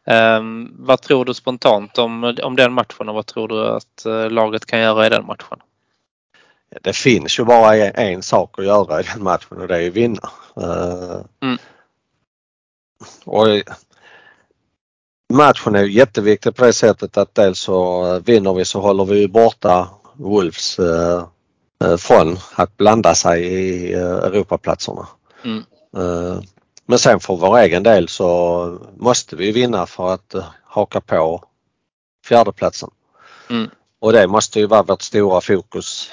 [0.05, 4.29] Ehm, vad tror du spontant om, om den matchen och vad tror du att eh,
[4.29, 5.59] laget kan göra i den matchen?
[6.81, 9.87] Det finns ju bara en, en sak att göra i den matchen och det är
[9.87, 10.29] att vinna.
[11.41, 11.57] Mm.
[13.25, 13.47] och
[15.35, 19.27] matchen är ju jätteviktig på det sättet att dels så vinner vi så håller vi
[19.27, 21.25] borta Wolves uh,
[21.97, 25.07] från att blanda sig i uh, Europaplatserna.
[25.43, 25.63] Mm.
[26.85, 31.43] Men sen för vår egen del så måste vi vinna för att haka på
[32.25, 32.89] fjärdeplatsen.
[33.49, 33.69] Mm.
[33.99, 36.11] Och det måste ju vara vårt stora fokus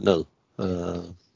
[0.00, 0.24] nu.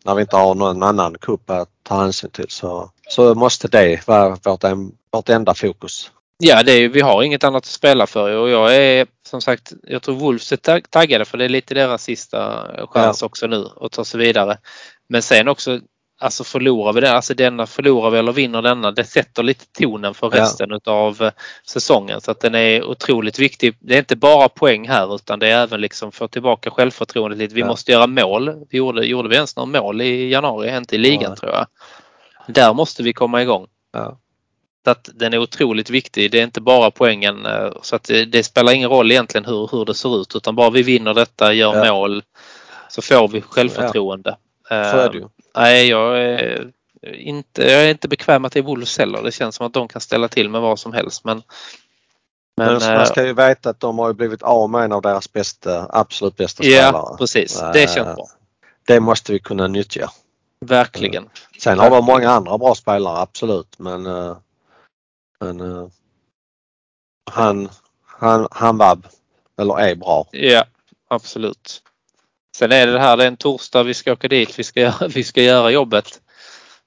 [0.04, 4.06] när vi inte har någon annan kupp att ta hänsyn till så, så måste det
[4.06, 4.64] vara vårt,
[5.10, 6.10] vårt enda fokus.
[6.44, 9.72] Ja, det är, vi har inget annat att spela för och jag är som sagt,
[9.82, 13.26] jag tror Wolves är taggade för det är lite deras sista chans ja.
[13.26, 14.58] också nu att ta sig vidare.
[15.08, 15.80] Men sen också,
[16.20, 20.14] alltså förlorar vi den, alltså denna förlorar vi eller vinner denna, det sätter lite tonen
[20.14, 20.76] för resten ja.
[20.76, 21.30] utav
[21.66, 23.76] säsongen så att den är otroligt viktig.
[23.80, 27.54] Det är inte bara poäng här utan det är även liksom få tillbaka självförtroendet lite.
[27.54, 27.66] Vi ja.
[27.66, 28.66] måste göra mål.
[28.70, 31.66] Vi gjorde, gjorde vi ens några mål i januari, inte i ligan tror jag.
[32.46, 33.66] Där måste vi komma igång.
[33.92, 34.18] Ja.
[34.90, 36.30] Att den är otroligt viktig.
[36.30, 37.46] Det är inte bara poängen
[37.82, 40.70] så att det, det spelar ingen roll egentligen hur, hur det ser ut utan bara
[40.70, 41.92] vi vinner detta, gör ja.
[41.94, 42.22] mål
[42.88, 44.36] så får vi självförtroende.
[44.70, 44.90] Ja.
[44.90, 45.28] Så är det ju.
[45.56, 46.70] Nej, jag är
[47.14, 49.22] inte, jag är inte bekväm att det är Wolves heller.
[49.22, 51.24] Det känns som att de kan ställa till med vad som helst.
[51.24, 51.42] Men,
[52.56, 55.32] men, men man ska ju veta att de har blivit av med en av deras
[55.32, 56.92] bästa, absolut bästa spelare.
[56.92, 57.62] Ja, precis.
[57.72, 58.26] Det känns bra.
[58.86, 60.10] Det måste vi kunna nyttja.
[60.60, 61.28] Verkligen.
[61.60, 63.78] Sen har de många andra bra spelare, absolut.
[63.78, 64.06] Men,
[65.42, 65.90] men
[67.30, 67.68] han,
[68.04, 68.98] han, han var,
[69.58, 70.28] eller är bra.
[70.32, 70.64] Ja,
[71.08, 71.82] absolut.
[72.56, 74.92] Sen är det det här, det är en torsdag, vi ska åka dit, vi ska,
[75.08, 76.20] vi ska göra jobbet.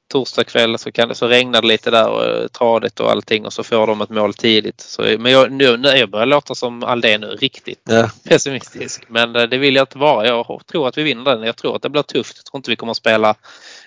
[0.08, 3.54] Torsdag kväll så, kan, så regnar det lite där och eh, tradigt och allting och
[3.54, 4.82] så får de ett mål tidigt.
[4.82, 8.10] Så, men jag, nu, nu, jag börjar låta som Aldén nu, riktigt ja.
[8.24, 9.04] pessimistisk.
[9.08, 10.28] Men eh, det vill jag inte vara.
[10.28, 11.44] Jag tror att vi vinner den.
[11.44, 12.38] Jag tror att det blir tufft.
[12.38, 13.36] Jag tror inte vi kommer att spela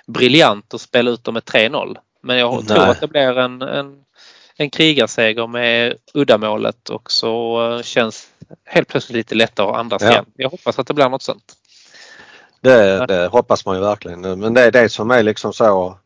[0.07, 1.96] briljant och spela ut dem med 3-0.
[2.22, 2.66] Men jag Nej.
[2.66, 4.04] tror att det blir en, en,
[4.58, 8.26] en krigarseger med uddamålet och så eh, känns
[8.64, 10.10] helt plötsligt lite lättare att andas ja.
[10.10, 10.24] igen.
[10.36, 11.52] Jag hoppas att det blir något sånt.
[12.60, 14.20] Det, det, hoppas man ju verkligen.
[14.20, 15.98] Men det är det som är liksom så.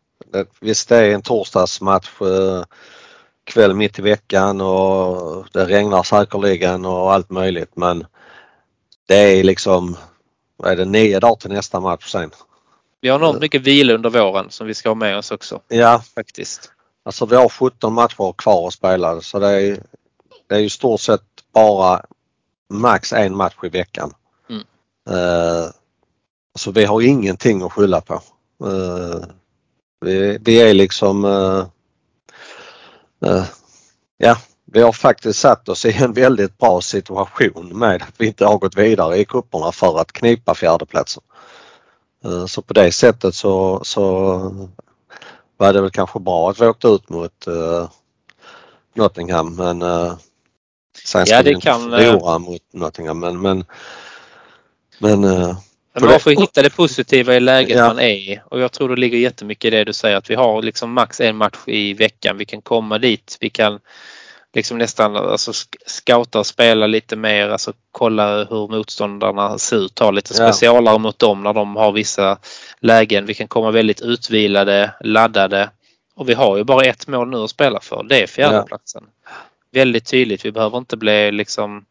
[0.60, 2.64] Visst det är en torsdagsmatch eh,
[3.44, 8.06] kväll mitt i veckan och det regnar säkerligen och allt möjligt men
[9.06, 9.96] det är liksom,
[10.56, 12.30] vad är det, nio dagar till nästa match sen.
[13.00, 15.60] Vi har enormt mycket vila under våren som vi ska ha med oss också.
[15.68, 16.02] Ja.
[16.14, 16.71] Faktiskt.
[17.04, 19.82] Alltså vi har 17 matcher kvar att spela så det är,
[20.46, 22.04] det är i stort sett bara
[22.70, 24.14] max en match i veckan.
[24.48, 24.62] Mm.
[25.10, 25.70] Uh,
[26.58, 28.22] så vi har ingenting att skylla på.
[28.64, 29.24] Uh,
[30.00, 31.66] vi, vi, är liksom uh,
[34.18, 38.46] ja, vi har faktiskt satt oss i en väldigt bra situation med att vi inte
[38.46, 41.22] har gått vidare i kupperna för att knipa fjärdeplatsen.
[42.48, 44.68] Så på det sättet så, så
[45.56, 47.46] var det väl kanske bra att vi åkte ut mot
[48.94, 49.80] Nottingham men
[51.04, 53.64] Sen ska ja, det kan, förlora mot Nottingham men, men,
[54.98, 55.24] men
[55.94, 57.86] men man får hitta det positiva i läget ja.
[57.86, 60.34] man är i och jag tror det ligger jättemycket i det du säger att vi
[60.34, 62.36] har liksom max en match i veckan.
[62.38, 63.36] Vi kan komma dit.
[63.40, 63.80] Vi kan
[64.52, 65.52] liksom nästan alltså
[66.34, 70.46] och spela lite mer, alltså kolla hur motståndarna ser ut, ta lite ja.
[70.48, 72.38] specialare mot dem när de har vissa
[72.80, 73.26] lägen.
[73.26, 75.70] Vi kan komma väldigt utvilade, laddade
[76.14, 78.02] och vi har ju bara ett mål nu att spela för.
[78.08, 79.04] Det är fjärdeplatsen.
[79.24, 79.30] Ja.
[79.72, 80.44] Väldigt tydligt.
[80.44, 81.84] Vi behöver inte bli liksom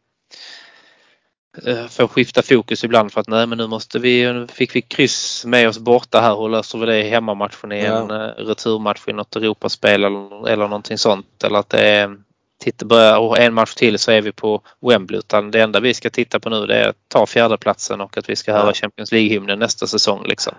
[1.65, 5.45] Eh, får skifta fokus ibland för att nej men nu måste vi, fick vi kryss
[5.45, 8.25] med oss borta här och löser vi det i hemmamatchen i en ja.
[8.25, 11.43] Eh, returmatch i något Europaspel eller, eller någonting sånt.
[11.43, 12.17] Eller att det är,
[12.61, 15.93] titta, börja, och en match till så är vi på Wembley utan det enda vi
[15.93, 18.73] ska titta på nu det är att ta fjärdeplatsen och att vi ska höra ja.
[18.73, 20.53] Champions League-hymnen nästa säsong liksom.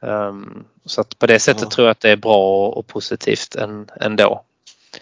[0.00, 1.70] Um, så att på det sättet ja.
[1.70, 3.56] tror jag att det är bra och positivt
[4.00, 4.44] ändå.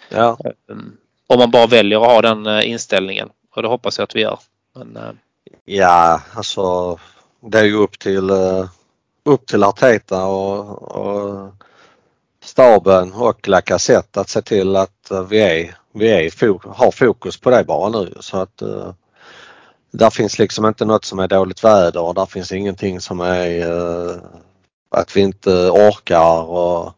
[0.08, 0.38] Ja.
[0.68, 4.16] Um, om man bara väljer att ha den eh, inställningen och det hoppas jag att
[4.16, 4.38] vi gör.
[4.74, 5.12] Men, äh...
[5.64, 6.98] Ja, alltså
[7.40, 8.68] det är ju upp till, uh,
[9.24, 11.52] upp till Arteta och, och
[12.44, 17.50] staben och Lacazette att se till att uh, vi, är, vi är, har fokus på
[17.50, 18.92] det bara nu så att uh,
[19.90, 23.70] där finns liksom inte något som är dåligt väder och där finns ingenting som är
[23.72, 24.16] uh,
[24.90, 26.92] att vi inte orkar och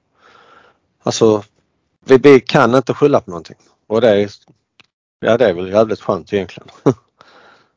[1.02, 1.44] alltså
[2.04, 3.56] vi, vi kan inte skylla på någonting
[3.86, 4.30] och det är,
[5.20, 6.68] ja, det är väl jävligt skönt egentligen.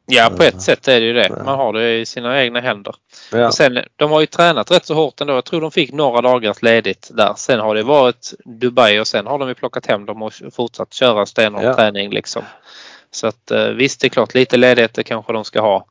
[0.09, 1.29] Ja, på ett sätt är det ju det.
[1.45, 2.95] Man har det i sina egna händer.
[3.31, 3.51] Ja.
[3.51, 5.33] sen, de har ju tränat rätt så hårt ändå.
[5.33, 7.33] Jag tror de fick några dagars ledigt där.
[7.37, 10.93] Sen har det varit Dubai och sen har de ju plockat hem dem och fortsatt
[10.93, 11.75] köra stenhård ja.
[11.75, 12.43] träning liksom.
[13.11, 15.85] Så att eh, visst, det är klart lite ledighet kanske de ska ha.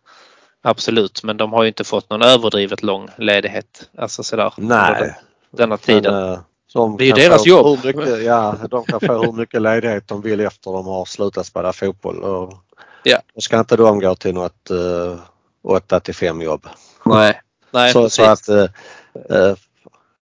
[0.62, 3.90] Absolut, men de har ju inte fått någon överdrivet lång ledighet.
[3.98, 4.52] Alltså sådär.
[4.56, 5.14] Nej.
[5.50, 6.14] Denna tiden.
[6.14, 6.38] Men, uh,
[6.74, 7.84] de det är ju deras jobb.
[7.84, 11.72] Mycket, ja, de kan få hur mycket ledighet de vill efter de har slutat spela
[11.72, 12.22] fotboll.
[12.22, 12.54] Och
[13.02, 13.18] Ja.
[13.34, 15.18] Då ska inte de gå till något eh,
[15.62, 16.66] 8 till 5 jobb.
[17.04, 18.66] Nej, nej så, så att uh,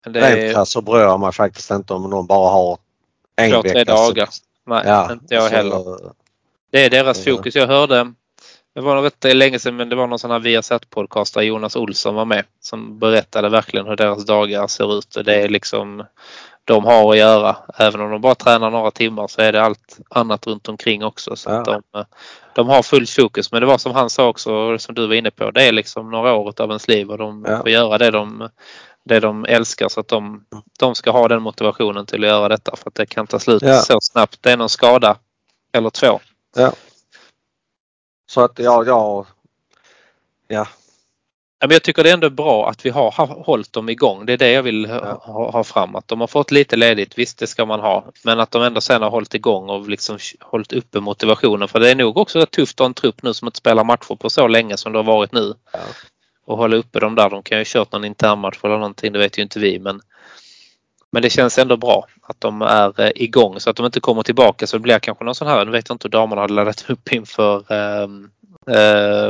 [0.07, 2.79] det rent krasst så bryr jag mig faktiskt inte om de bara har
[3.37, 3.73] en två, vecka.
[3.73, 4.29] tre dagar.
[4.67, 5.99] Nej, ja, inte jag så, heller.
[6.71, 7.55] Det är deras fokus.
[7.55, 8.13] Jag hörde,
[8.75, 11.43] det var nog rätt länge sedan men det var någon sån här Viasat podcast där
[11.43, 15.17] Jonas Olsson var med som berättade verkligen hur deras dagar ser ut.
[15.25, 16.05] Det är liksom
[16.65, 17.57] de har att göra.
[17.77, 21.37] Även om de bara tränar några timmar så är det allt annat runt omkring också.
[21.37, 21.63] Så ja.
[21.63, 22.05] de,
[22.55, 23.53] de har fullt fokus.
[23.53, 26.11] Men det var som han sa också, som du var inne på, det är liksom
[26.11, 27.59] några år av ens liv och de ja.
[27.59, 28.49] får göra det de,
[29.05, 30.45] det de älskar så att de,
[30.79, 33.63] de ska ha den motivationen till att göra detta för att det kan ta slut
[33.63, 33.81] ja.
[33.81, 34.39] så snabbt.
[34.41, 35.17] Det är någon skada
[35.73, 36.21] eller två.
[36.57, 36.73] Ja.
[38.31, 39.27] Så att ja, ja,
[40.49, 40.67] ja.
[41.67, 43.11] Men jag tycker det är ändå bra att vi har
[43.45, 44.27] hållit dem igång.
[44.27, 45.97] Det är det jag vill ha, ha fram.
[45.97, 48.05] Att de har fått lite ledigt, visst det ska man ha.
[48.25, 51.69] Men att de ändå sen har hållit igång och liksom hållit uppe motivationen.
[51.69, 54.15] För det är nog också tufft att ha en trupp nu som inte spelar matcher
[54.15, 55.55] på så länge som det har varit nu.
[55.73, 55.79] Ja.
[56.45, 57.31] Och hålla uppe dem där.
[57.31, 59.79] De kan ju ha kört någon internmatch eller någonting, det vet ju inte vi.
[59.79, 60.01] Men,
[61.13, 64.23] men det känns ändå bra att de är eh, igång så att de inte kommer
[64.23, 66.55] tillbaka så det blir kanske någon sån här, nu vet jag inte hur damerna hade
[66.55, 68.31] laddat upp inför um,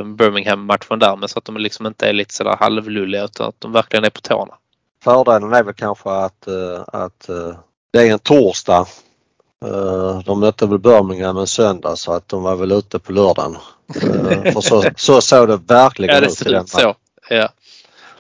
[0.05, 3.73] Birmingham-matchen där men så att de liksom inte är lite sådär halvlulliga utan att de
[3.73, 4.55] verkligen är på tårna.
[5.05, 7.55] Fördelen är väl kanske att, uh, att uh,
[7.93, 8.87] det är en torsdag.
[10.25, 13.57] De mötte väl Birmingham en söndag så att de var väl ute på lördagen.
[14.53, 16.15] för så, så såg det verkligen.
[16.15, 16.95] Ja det ut så.
[17.29, 17.49] Ja,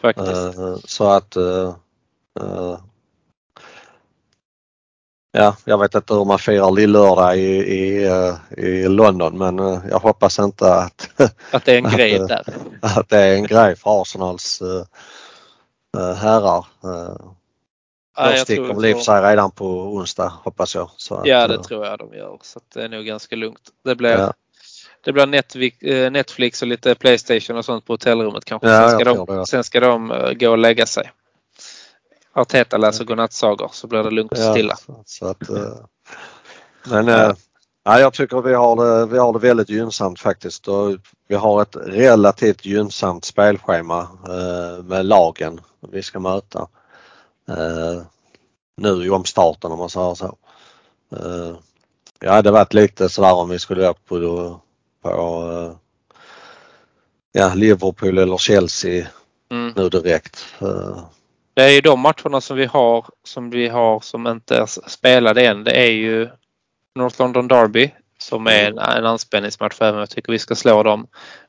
[0.00, 0.90] faktiskt.
[0.90, 1.36] så att
[5.32, 9.78] Ja, jag vet inte hur man firar lillördag i, i, eh, i London men eh,
[9.90, 11.10] jag hoppas inte att,
[11.50, 12.44] att det är en grej att, där.
[12.82, 14.62] Att det är en grej för Arsenals
[15.96, 16.66] äh, herrar.
[18.16, 20.90] De sticker väl i och för sig redan på onsdag hoppas jag.
[20.96, 23.70] Så ja att, det tror jag de gör så det är nog ganska lugnt.
[23.84, 24.32] Det blir, ja.
[25.04, 28.68] det blir Netflix och lite Playstation och sånt på hotellrummet kanske.
[28.68, 31.10] Ja, sen, ska de, sen ska de gå och lägga sig.
[32.32, 34.76] Arteta läser godnattsagor så blir det lugnt och stilla.
[34.88, 35.74] Ja, så att, eh,
[36.84, 37.34] men ja.
[37.84, 40.68] ja, jag tycker vi har, det, vi har det väldigt gynnsamt faktiskt.
[40.68, 40.96] Och
[41.28, 46.68] vi har ett relativt gynnsamt spelschema eh, med lagen vi ska möta
[47.48, 48.02] eh,
[48.76, 50.36] nu i omstarten om man säger så.
[51.16, 51.56] Eh,
[52.20, 54.60] jag hade varit lite sådär om vi skulle åka på,
[55.02, 55.10] på
[55.52, 55.76] eh,
[57.32, 59.06] ja, Liverpool eller Chelsea
[59.50, 59.72] mm.
[59.76, 60.44] nu direkt.
[61.60, 65.46] Det är ju de matcherna som vi har som vi har som inte är spelade
[65.46, 65.64] än.
[65.64, 66.28] Det är ju
[66.94, 70.82] North London Derby som är en, en anspänningsmatch för även jag tycker vi ska slå
[70.82, 71.06] dem.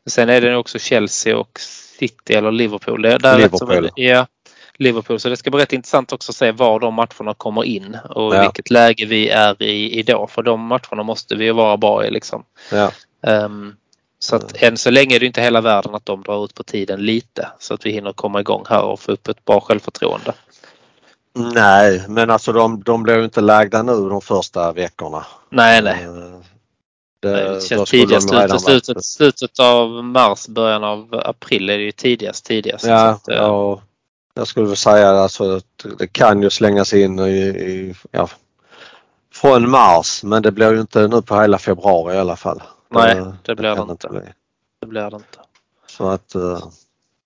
[0.09, 1.59] Sen är det också Chelsea och
[1.99, 3.01] City eller Liverpool.
[3.01, 3.59] Det, där Liverpool.
[3.59, 4.27] Som, ja,
[4.73, 5.19] Liverpool.
[5.19, 8.35] Så det ska bli rätt intressant också att se var de matcherna kommer in och
[8.35, 8.41] ja.
[8.41, 10.29] vilket läge vi är i idag.
[10.29, 12.43] För de matcherna måste vi vara bra i liksom.
[12.71, 12.91] Ja.
[13.21, 13.75] Um,
[14.23, 16.63] så att än så länge är det inte hela världen att de drar ut på
[16.63, 20.33] tiden lite så att vi hinner komma igång här och få upp ett bra självförtroende.
[21.33, 25.25] Nej, men alltså de, de blir ju inte lagda nu de första veckorna.
[25.49, 26.03] Nej, nej.
[26.03, 26.39] Eh,
[27.21, 31.91] det, det känns tidigast slutet, slutet, slutet av mars, början av april är det ju
[31.91, 32.85] tidigast tidigast.
[32.85, 33.81] Ja, att, eh, ja
[34.33, 38.29] jag skulle väl säga alltså att det kan ju slängas in i, i ja,
[39.33, 42.61] från mars men det blir ju inte nu på hela februari i alla fall.
[42.91, 44.09] Nej, det, blir det inte.
[44.09, 44.21] Bli.
[44.79, 45.39] Det blir det inte.
[45.87, 46.59] Så att, uh,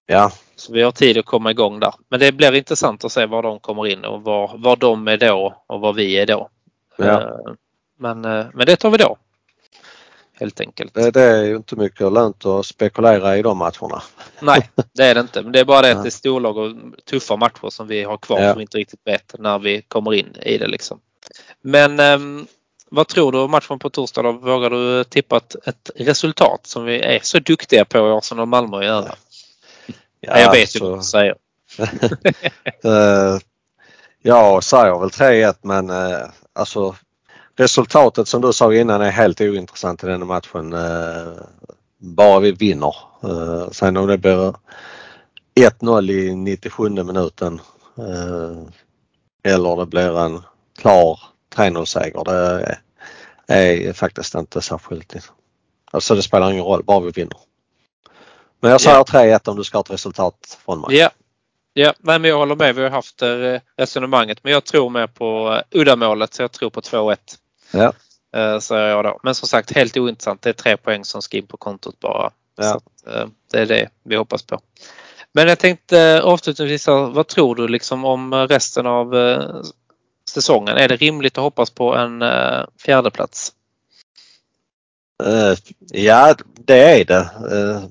[0.06, 0.32] ja.
[0.56, 1.93] Så vi har tid att komma igång där.
[2.10, 5.17] Men det blir intressant att se var de kommer in och var, var de är
[5.17, 6.49] då och var vi är då.
[6.97, 7.21] Ja.
[7.21, 7.54] Uh,
[7.97, 9.17] men, uh, men det tar vi då.
[10.39, 10.93] Helt enkelt.
[10.93, 14.04] Det, det är ju inte mycket lönt att spekulera i de matcherna.
[14.41, 15.41] Nej, det är det inte.
[15.41, 16.71] Men det är bara det att det är storlag och
[17.06, 18.49] tuffa matcher som vi har kvar ja.
[18.49, 20.99] som vi inte riktigt vet när vi kommer in i det liksom.
[21.62, 22.47] Men um,
[22.89, 24.32] vad tror du om matchen på torsdag då?
[24.32, 28.78] Vågar du tippa ett, resultat som vi är så duktiga på i Arsenal och Malmö
[28.78, 29.15] att göra?
[30.19, 31.36] Ja, jag vet ju vad du säger.
[32.86, 33.39] uh,
[34.21, 36.95] jag säger väl 3-1 men uh, alltså
[37.56, 40.74] resultatet som du sa innan är helt ointressant i den matchen.
[40.74, 41.34] Uh,
[41.98, 42.95] bara vi vinner.
[43.24, 44.54] Uh, sen om det blir
[45.56, 47.62] 1-0 i 97 minuten
[49.43, 50.41] eller det blir en
[50.78, 51.19] klar
[51.56, 52.24] 3-0 seger.
[53.48, 55.15] Det är faktiskt inte särskilt.
[55.91, 57.38] Alltså det spelar ingen roll, bara vi vinner.
[58.60, 59.39] Men jag säger yeah.
[59.39, 60.98] 3-1 om du ska ha ett resultat från mig.
[60.98, 61.10] Ja,
[61.74, 61.94] ja.
[62.00, 62.76] Nej, men jag håller med.
[62.76, 66.70] Vi har haft eh, resonemanget men jag tror mer på uh, uddamålet så jag tror
[66.70, 67.18] på 2-1.
[67.72, 67.94] Ja.
[68.38, 69.20] Uh, säger jag då.
[69.24, 70.41] Men som sagt helt ointressant.
[70.41, 72.32] Det är tre poäng som ska in på kontot bara.
[72.62, 74.60] Så, uh, det är det vi hoppas på.
[75.32, 79.15] Men jag tänkte avslutningsvis, vad tror du liksom om resten av
[80.36, 80.78] säsongen.
[80.78, 83.52] Är det rimligt att hoppas på en uh, fjärde plats?
[85.24, 85.56] Uh,
[85.91, 87.30] ja, det är det.
[87.56, 87.84] Uh,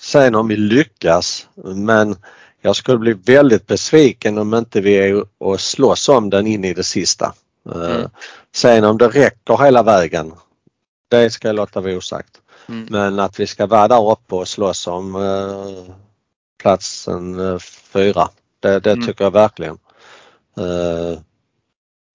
[0.00, 2.16] sen om vi lyckas men
[2.60, 6.74] jag skulle bli väldigt besviken om inte vi är och slåss om den in i
[6.74, 7.34] det sista.
[7.74, 8.10] Mm.
[8.54, 10.32] Sen om det räcker hela vägen,
[11.08, 12.40] det ska jag låta vara osagt.
[12.68, 12.86] Mm.
[12.90, 15.94] Men att vi ska vara där uppe och slåss om uh,
[16.62, 18.28] platsen fyra,
[18.60, 19.06] det, det mm.
[19.06, 19.78] tycker jag verkligen.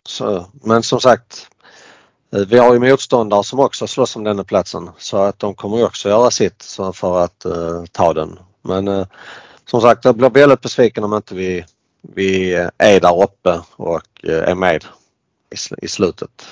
[0.08, 1.48] Så, men som sagt,
[2.34, 5.86] eh, vi har ju motståndare som också slåss om denna platsen så att de kommer
[5.86, 8.40] också göra sitt för att uh, ta den.
[8.62, 9.08] Men uh,
[9.66, 11.66] som sagt, jag blir väldigt besviken om inte vi,
[12.02, 14.86] vi är där uppe och uh, är med
[15.52, 16.46] i, i slutet.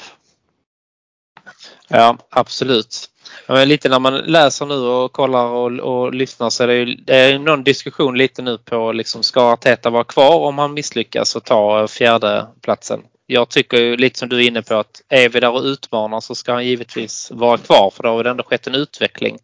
[1.88, 3.10] Ja, absolut.
[3.48, 6.96] Men lite när man läser nu och kollar och, och lyssnar så är det, ju,
[6.96, 11.36] det är någon diskussion lite nu på liksom ska Arteta vara kvar om han misslyckas
[11.36, 13.02] och ta fjärde platsen.
[13.34, 16.20] Jag tycker ju lite som du är inne på att är vi där och utmanar
[16.20, 19.38] så ska han givetvis vara kvar för då har det ändå skett en utveckling.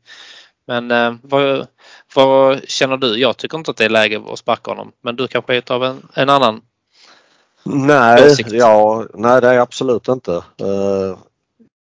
[0.68, 1.68] Men eh, vad,
[2.16, 3.20] vad, känner du?
[3.20, 5.84] Jag tycker inte att det är läge att sparka honom men du kanske är av
[5.84, 6.62] en, en annan
[7.64, 10.32] Nej, ja, nej det är absolut inte.
[10.32, 11.18] Uh,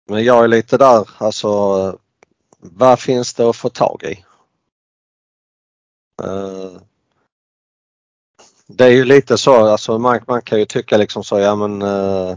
[0.09, 1.49] men jag är lite där, alltså
[2.59, 4.25] vad finns det att få tag i?
[6.25, 6.79] Uh,
[8.67, 11.83] det är ju lite så, alltså man, man kan ju tycka liksom så, ja men
[11.83, 12.31] eh,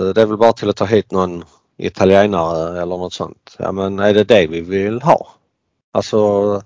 [0.00, 1.44] eh, det är väl bara till att ta hit någon
[1.76, 3.56] italienare eller något sånt.
[3.58, 5.34] Ja men är det det vi vill ha?
[5.92, 6.62] Alltså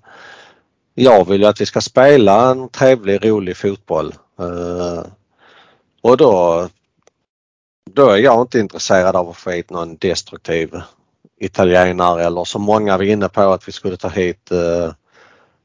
[0.94, 4.14] jag vill ju att vi ska spela en trevlig, rolig fotboll.
[4.38, 5.04] Eh,
[6.00, 6.68] och då,
[7.90, 10.80] då är jag inte intresserad av att få hit någon destruktiv
[11.38, 14.92] italienare eller som många var inne på att vi skulle ta hit eh,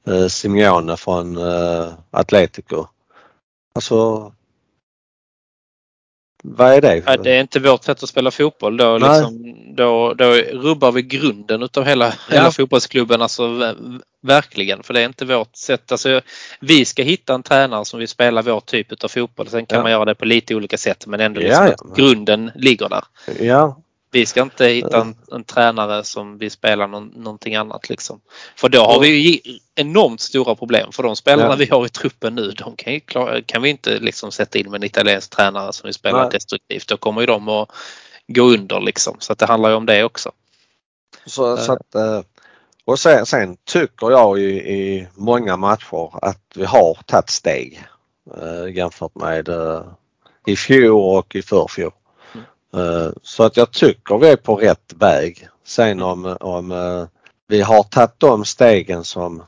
[0.09, 2.85] uh, Simeone från uh, Atletico.
[3.75, 4.31] Alltså
[6.43, 7.03] vad är det?
[7.05, 8.77] Ja, det är inte vårt sätt att spela fotboll.
[8.77, 12.13] Då, liksom, då, då rubbar vi grunden utav hela, ja.
[12.29, 13.21] hela fotbollsklubben.
[13.21, 13.75] Alltså,
[14.21, 15.91] verkligen, för det är inte vårt sätt.
[15.91, 16.21] Alltså,
[16.59, 19.47] vi ska hitta en tränare som vill spela vår typ av fotboll.
[19.47, 19.83] Sen kan ja.
[19.83, 23.03] man göra det på lite olika sätt men ändå liksom ja, grunden ligger där.
[23.39, 23.81] Ja,
[24.11, 28.21] vi ska inte hitta en, en tränare som vill spela någon, någonting annat liksom.
[28.55, 30.91] För då har vi ju enormt stora problem.
[30.91, 31.55] För de spelarna ja.
[31.55, 34.77] vi har i truppen nu, de kan, klara, kan vi inte liksom sätta in med
[34.77, 36.29] en italiensk tränare som vill spela Nej.
[36.31, 36.87] destruktivt.
[36.87, 37.71] Då kommer ju de att
[38.27, 39.15] gå under liksom.
[39.19, 40.31] Så att det handlar ju om det också.
[41.25, 42.21] Så, så att, eh,
[42.85, 47.83] och sen, sen, tycker jag i, i många matcher att vi har tagit steg
[48.41, 49.81] eh, jämfört med eh,
[50.45, 51.91] i fjol och i förfjol.
[52.73, 55.47] Eh, så att jag tycker vi är på rätt väg.
[55.63, 57.05] Sen om, om eh,
[57.47, 59.43] vi har tagit de stegen som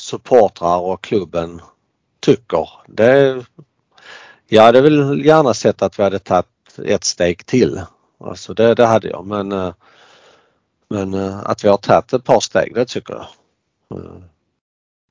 [0.00, 1.60] supportrar och klubben
[2.20, 2.68] tycker.
[2.86, 3.44] Det,
[4.46, 6.46] jag hade väl gärna sett att vi hade tagit
[6.84, 7.82] ett steg till.
[8.20, 9.74] Alltså det, det hade jag men, eh,
[10.88, 11.14] men
[11.44, 13.26] att vi har tagit ett par steg det tycker jag.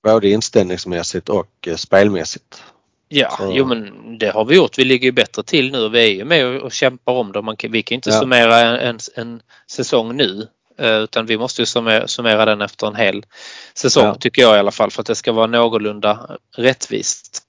[0.03, 2.63] Både inställningsmässigt och spelmässigt.
[3.09, 3.51] Ja, så.
[3.53, 4.77] jo men det har vi gjort.
[4.77, 5.89] Vi ligger ju bättre till nu.
[5.89, 7.41] Vi är ju med och kämpar om det.
[7.41, 8.19] Man kan, vi kan inte ja.
[8.19, 10.47] summera en, en, en säsong nu
[10.79, 13.25] eh, utan vi måste ju summera, summera den efter en hel
[13.73, 14.15] säsong ja.
[14.15, 17.43] tycker jag i alla fall för att det ska vara någorlunda rättvist.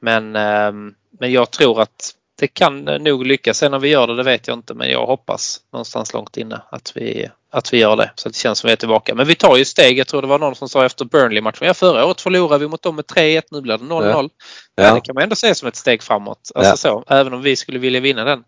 [0.00, 3.58] Men, ehm, men jag tror att det kan nog lyckas.
[3.58, 6.60] Sen när vi gör det, det vet jag inte men jag hoppas någonstans långt inne
[6.70, 8.10] att vi, att vi gör det.
[8.14, 9.14] Så det känns som vi är tillbaka.
[9.14, 9.98] Men vi tar ju steg.
[9.98, 11.66] Jag tror det var någon som sa efter Burnley-matchen.
[11.66, 13.42] Ja, förra året förlorade vi mot dem med 3-1.
[13.50, 14.30] Nu blir det 0-0.
[14.74, 14.84] Ja.
[14.84, 14.94] Ja.
[14.94, 16.50] Det kan man ändå se som ett steg framåt.
[16.54, 16.76] Alltså ja.
[16.76, 18.44] så, även om vi skulle vilja vinna den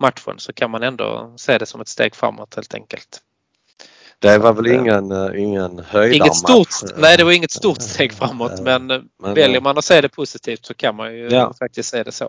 [0.00, 3.20] matchen så kan man ändå se det som ett steg framåt helt enkelt.
[4.18, 6.16] Det var väl ingen, uh, ingen höjdarmatch?
[6.16, 10.00] Inget stort, nej det var inget stort steg framåt men, men väljer man att se
[10.00, 11.52] det positivt så kan man ju ja.
[11.58, 12.28] faktiskt se det så.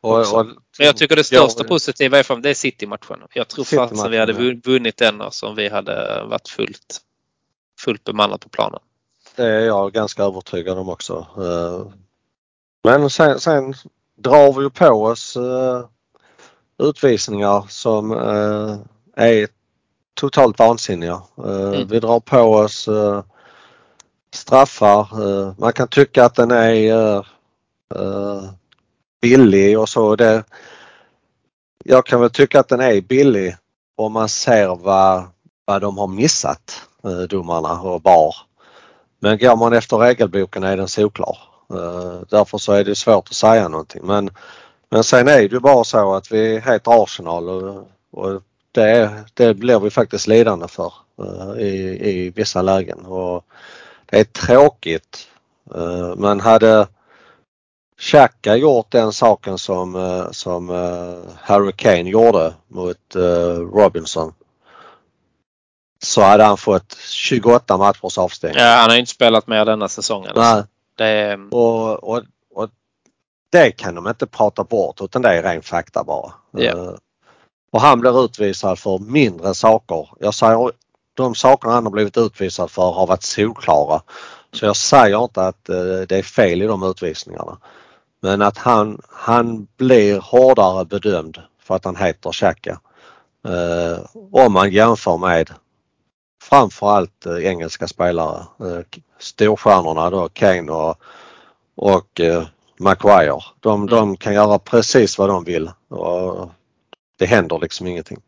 [0.00, 0.46] Och, och,
[0.78, 3.22] men jag tycker det största jag, positiva är från det är City-matchen.
[3.34, 4.32] Jag tror fasen vi hade
[4.64, 7.00] vunnit den om vi hade varit fullt,
[7.80, 8.80] fullt bemannat på planen.
[9.36, 11.26] Det är jag ganska övertygad om också.
[11.36, 11.92] Eh,
[12.84, 13.74] men sen, sen
[14.16, 15.84] drar vi på oss eh,
[16.78, 18.76] utvisningar som eh,
[19.24, 19.48] är
[20.14, 21.22] totalt vansinniga.
[21.38, 21.88] Mm.
[21.88, 22.88] Vi drar på oss
[24.34, 25.08] straffar.
[25.60, 27.26] Man kan tycka att den är
[29.20, 30.16] billig och så.
[30.16, 30.44] Det,
[31.84, 33.56] jag kan väl tycka att den är billig
[33.96, 35.24] om man ser vad,
[35.64, 38.34] vad de har missat, eh, domarna och VAR.
[39.18, 41.38] Men går man efter regelboken är den solklar.
[41.70, 44.02] Eh, därför så är det svårt att säga någonting.
[44.04, 44.30] Men,
[44.90, 48.42] men sen är det ju bara så att vi heter Arsenal och, och
[48.72, 50.92] det, det blir vi faktiskt lidande för
[51.22, 53.06] eh, i, i vissa lägen.
[53.06, 53.44] Och
[54.06, 55.26] det är tråkigt.
[56.16, 56.86] Men hade
[58.00, 64.32] Xhaka gjort den saken som, eh, som eh, Harry Kane gjorde mot eh, Robinson
[66.02, 68.62] så hade han fått 28 matchers avstängning.
[68.62, 70.32] Ja, han har inte spelat mer denna säsongen.
[70.36, 70.44] Nej.
[70.44, 70.66] Alltså.
[70.96, 72.22] Det och, och,
[72.54, 72.68] och,
[73.50, 76.32] det kan de inte prata bort utan det är ren fakta bara.
[76.50, 76.96] Ja.
[77.72, 80.08] Och han blir utvisad för mindre saker.
[80.20, 80.72] Jag säger
[81.14, 84.02] de saker han har blivit utvisad för har varit solklara.
[84.52, 85.64] Så jag säger inte att
[86.08, 87.58] det är fel i de utvisningarna.
[88.20, 92.80] Men att han, han blir hårdare bedömd för att han heter Xhaka.
[93.48, 93.98] Eh,
[94.32, 95.50] om man jämför med
[96.42, 98.46] framförallt eh, engelska spelare.
[98.60, 100.96] Eh, storstjärnorna då, Kane och,
[101.76, 102.46] och eh,
[102.78, 103.40] Maguire.
[103.60, 103.86] De, mm.
[103.86, 106.50] de kan göra precis vad de vill och
[107.18, 108.18] det händer liksom ingenting.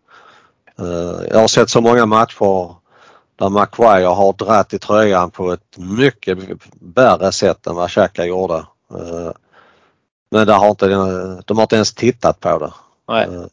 [0.78, 2.74] Eh, jag har sett så många matcher
[3.36, 6.38] där Maguire har dratt i tröjan på ett mycket
[6.80, 8.66] värre sätt än vad Xhaka gjorde.
[10.32, 10.88] Eh, men där har inte,
[11.46, 12.72] de har inte ens tittat på det.
[13.08, 13.48] Nej.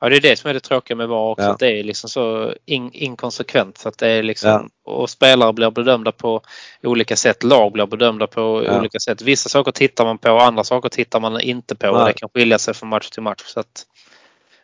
[0.00, 1.44] Ja det är det som är det tråkiga med VAR också.
[1.44, 1.50] Ja.
[1.50, 3.78] Att det är liksom så in, inkonsekvent.
[3.78, 4.92] Så att det är liksom, ja.
[4.92, 6.40] Och spelare blir bedömda på
[6.82, 7.42] olika sätt.
[7.42, 8.78] Lag blir bedömda på ja.
[8.78, 9.22] olika sätt.
[9.22, 11.88] Vissa saker tittar man på och andra saker tittar man inte på.
[11.88, 13.42] Och det kan skilja sig från match till match.
[13.44, 13.86] Så att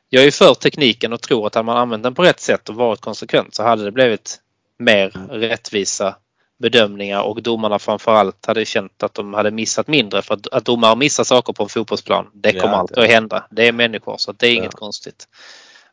[0.08, 2.74] jag är för tekniken och tror att hade man använt den på rätt sätt och
[2.74, 4.40] varit konsekvent så hade det blivit
[4.78, 6.16] mer rättvisa
[6.62, 10.96] bedömningar och domarna framförallt hade känt att de hade missat mindre för att, att domare
[10.96, 12.26] missar saker på en fotbollsplan.
[12.32, 13.46] Det kommer ja, alltid att hända.
[13.50, 14.78] Det är människor så det är inget ja.
[14.78, 15.28] konstigt.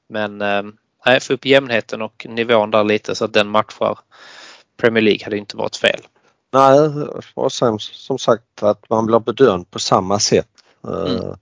[0.09, 3.99] Men eh, få upp jämnheten och nivån där lite så att den matchar
[4.77, 6.01] Premier League hade inte varit fel.
[6.53, 6.79] Nej,
[7.33, 10.47] och sen som sagt att man blir bedömd på samma sätt.
[10.87, 11.35] Eh, mm.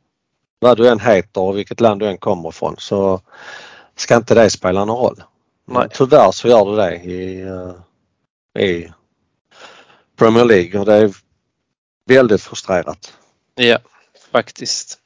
[0.59, 3.21] vad du än heter och vilket land du än kommer ifrån så
[3.95, 5.23] ska inte det spela någon roll.
[5.65, 5.88] Nej.
[5.91, 8.91] Tyvärr så gör det det i, eh, i
[10.18, 11.13] Premier League och det är
[12.05, 13.13] väldigt frustrerat.
[13.55, 13.78] Ja,
[14.32, 14.99] faktiskt.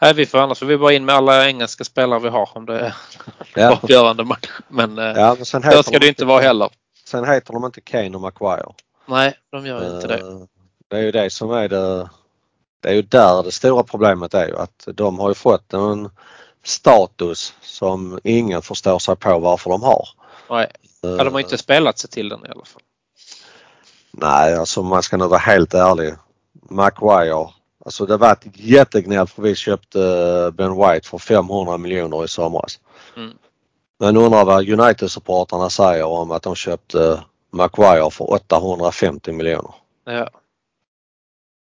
[0.00, 2.66] Nej, vi får annars får vi bara in med alla engelska spelare vi har om
[2.66, 2.94] det är
[3.54, 3.78] ja.
[3.82, 4.50] avgörande match.
[4.68, 6.70] Men, eh, ja, men sen så ska det inte vara heller.
[7.04, 8.72] Sen heter de inte Kane och Maguire.
[9.06, 10.18] Nej, de gör inte det.
[10.18, 10.44] Eh,
[10.88, 12.08] det är ju det som är det.
[12.80, 16.10] Det är ju där det stora problemet är ju att de har ju fått en
[16.64, 20.08] status som ingen förstår sig på varför de har.
[20.50, 22.82] Nej, ja, de har inte spelat sig till den i alla fall.
[24.18, 26.14] Nej, alltså man ska nog vara helt ärlig.
[26.70, 27.48] Maguire,
[27.84, 32.28] alltså det var ett jättegnäll för vi köpte eh, Ben White för 500 miljoner i
[32.28, 32.80] somras.
[33.16, 33.38] Mm.
[33.98, 39.74] Men undrar vad United-supportrarna säger om att de köpte Maguire för 850 miljoner.
[40.04, 40.30] Ja.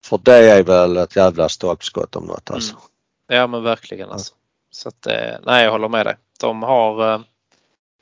[0.06, 2.74] För det är väl ett jävla stolpskott om något alltså.
[2.74, 2.84] Mm.
[3.28, 4.34] Ja men verkligen alltså.
[4.72, 6.16] Så att, eh, nej jag håller med dig.
[6.39, 7.22] De har, eh,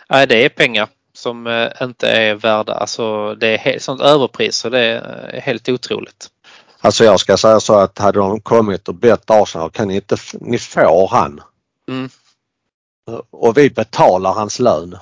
[0.10, 4.58] nej det är pengar som eh, inte är värda, alltså det är helt, sånt överpris
[4.58, 6.30] så det är helt otroligt.
[6.82, 10.18] Alltså jag ska säga så att hade de kommit och bett Arsenal kan ni inte,
[10.34, 11.42] ni får han.
[11.88, 12.10] Mm.
[13.30, 14.98] Och vi betalar hans lön.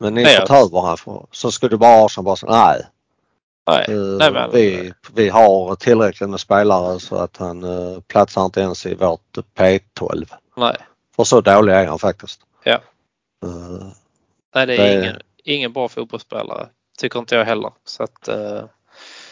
[0.00, 2.86] Men ni får ta över han så skulle bara Arsenal bara säga nej.
[3.66, 4.50] Nej, uh, nej men...
[4.52, 9.38] vi, vi har tillräckligt med spelare så att han uh, platsar inte ens i vårt
[9.56, 10.26] P12.
[10.56, 10.76] Nej.
[11.16, 12.40] För så dålig är han faktiskt.
[12.64, 12.80] Ja.
[13.44, 13.88] Uh,
[14.54, 15.02] Nej, det är det...
[15.02, 16.66] Ingen, ingen bra fotbollsspelare.
[16.98, 17.70] Tycker inte jag heller.
[17.84, 18.64] Så att, uh...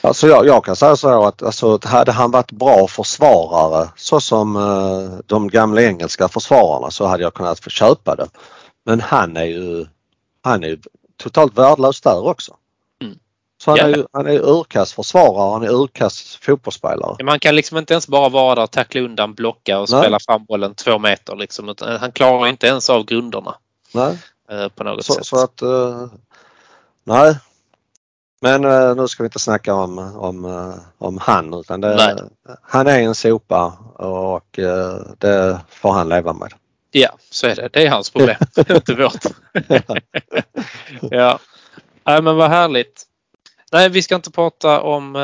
[0.00, 4.56] Alltså jag, jag, kan säga så att alltså, hade han varit bra försvarare så som
[4.56, 8.28] uh, de gamla engelska försvararna så hade jag kunnat få köpa det.
[8.84, 9.86] Men han är ju,
[10.42, 10.78] han är ju
[11.16, 12.56] totalt värdelös där också.
[13.02, 13.18] Mm.
[13.62, 13.84] Så han, ja.
[13.84, 17.24] är ju, han är urkass försvarare, han är urkass fotbollsspelare.
[17.24, 20.00] Man kan liksom inte ens bara vara där, tackla undan, blocka och Nej.
[20.00, 21.74] spela fram bollen två meter liksom.
[22.00, 23.54] Han klarar inte ens av grunderna.
[23.92, 24.18] Nej.
[24.50, 25.26] Eh, på något så, sätt.
[25.26, 26.06] Så att, uh,
[27.04, 27.38] nej.
[28.40, 32.28] Men uh, nu ska vi inte snacka om, om, om han utan det,
[32.62, 34.58] han är en sopa och
[35.18, 36.52] det får han leva med.
[36.90, 37.68] Ja, så är det.
[37.72, 38.36] Det är hans problem,
[38.68, 39.24] inte vårt.
[41.10, 41.38] ja.
[42.04, 43.02] Nej men vad härligt.
[43.72, 45.16] Nej, vi ska inte prata om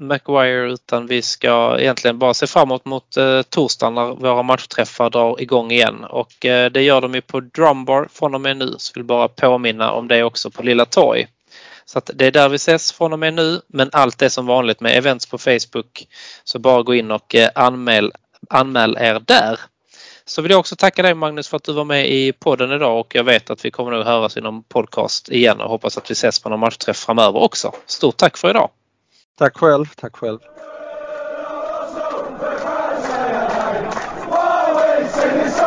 [0.00, 5.42] Maguire utan vi ska egentligen bara se framåt mot eh, torsdagen när våra matchträffar drar
[5.42, 8.74] igång igen och eh, det gör de ju på Drumbar från och med nu.
[8.78, 11.26] Så vill bara påminna om det också på Lilla Torg.
[11.84, 14.46] Så att det är där vi ses från och med nu men allt är som
[14.46, 16.06] vanligt med events på Facebook.
[16.44, 18.12] Så bara gå in och eh, anmäl,
[18.50, 19.60] anmäl er där.
[20.24, 23.00] Så vill jag också tacka dig Magnus för att du var med i podden idag
[23.00, 26.10] och jag vet att vi kommer nog höras i någon podcast igen och hoppas att
[26.10, 27.72] vi ses på någon matchträff framöver också.
[27.86, 28.70] Stort tack för idag!
[29.40, 30.38] Tack själv, tack själv.
[34.30, 35.60] Always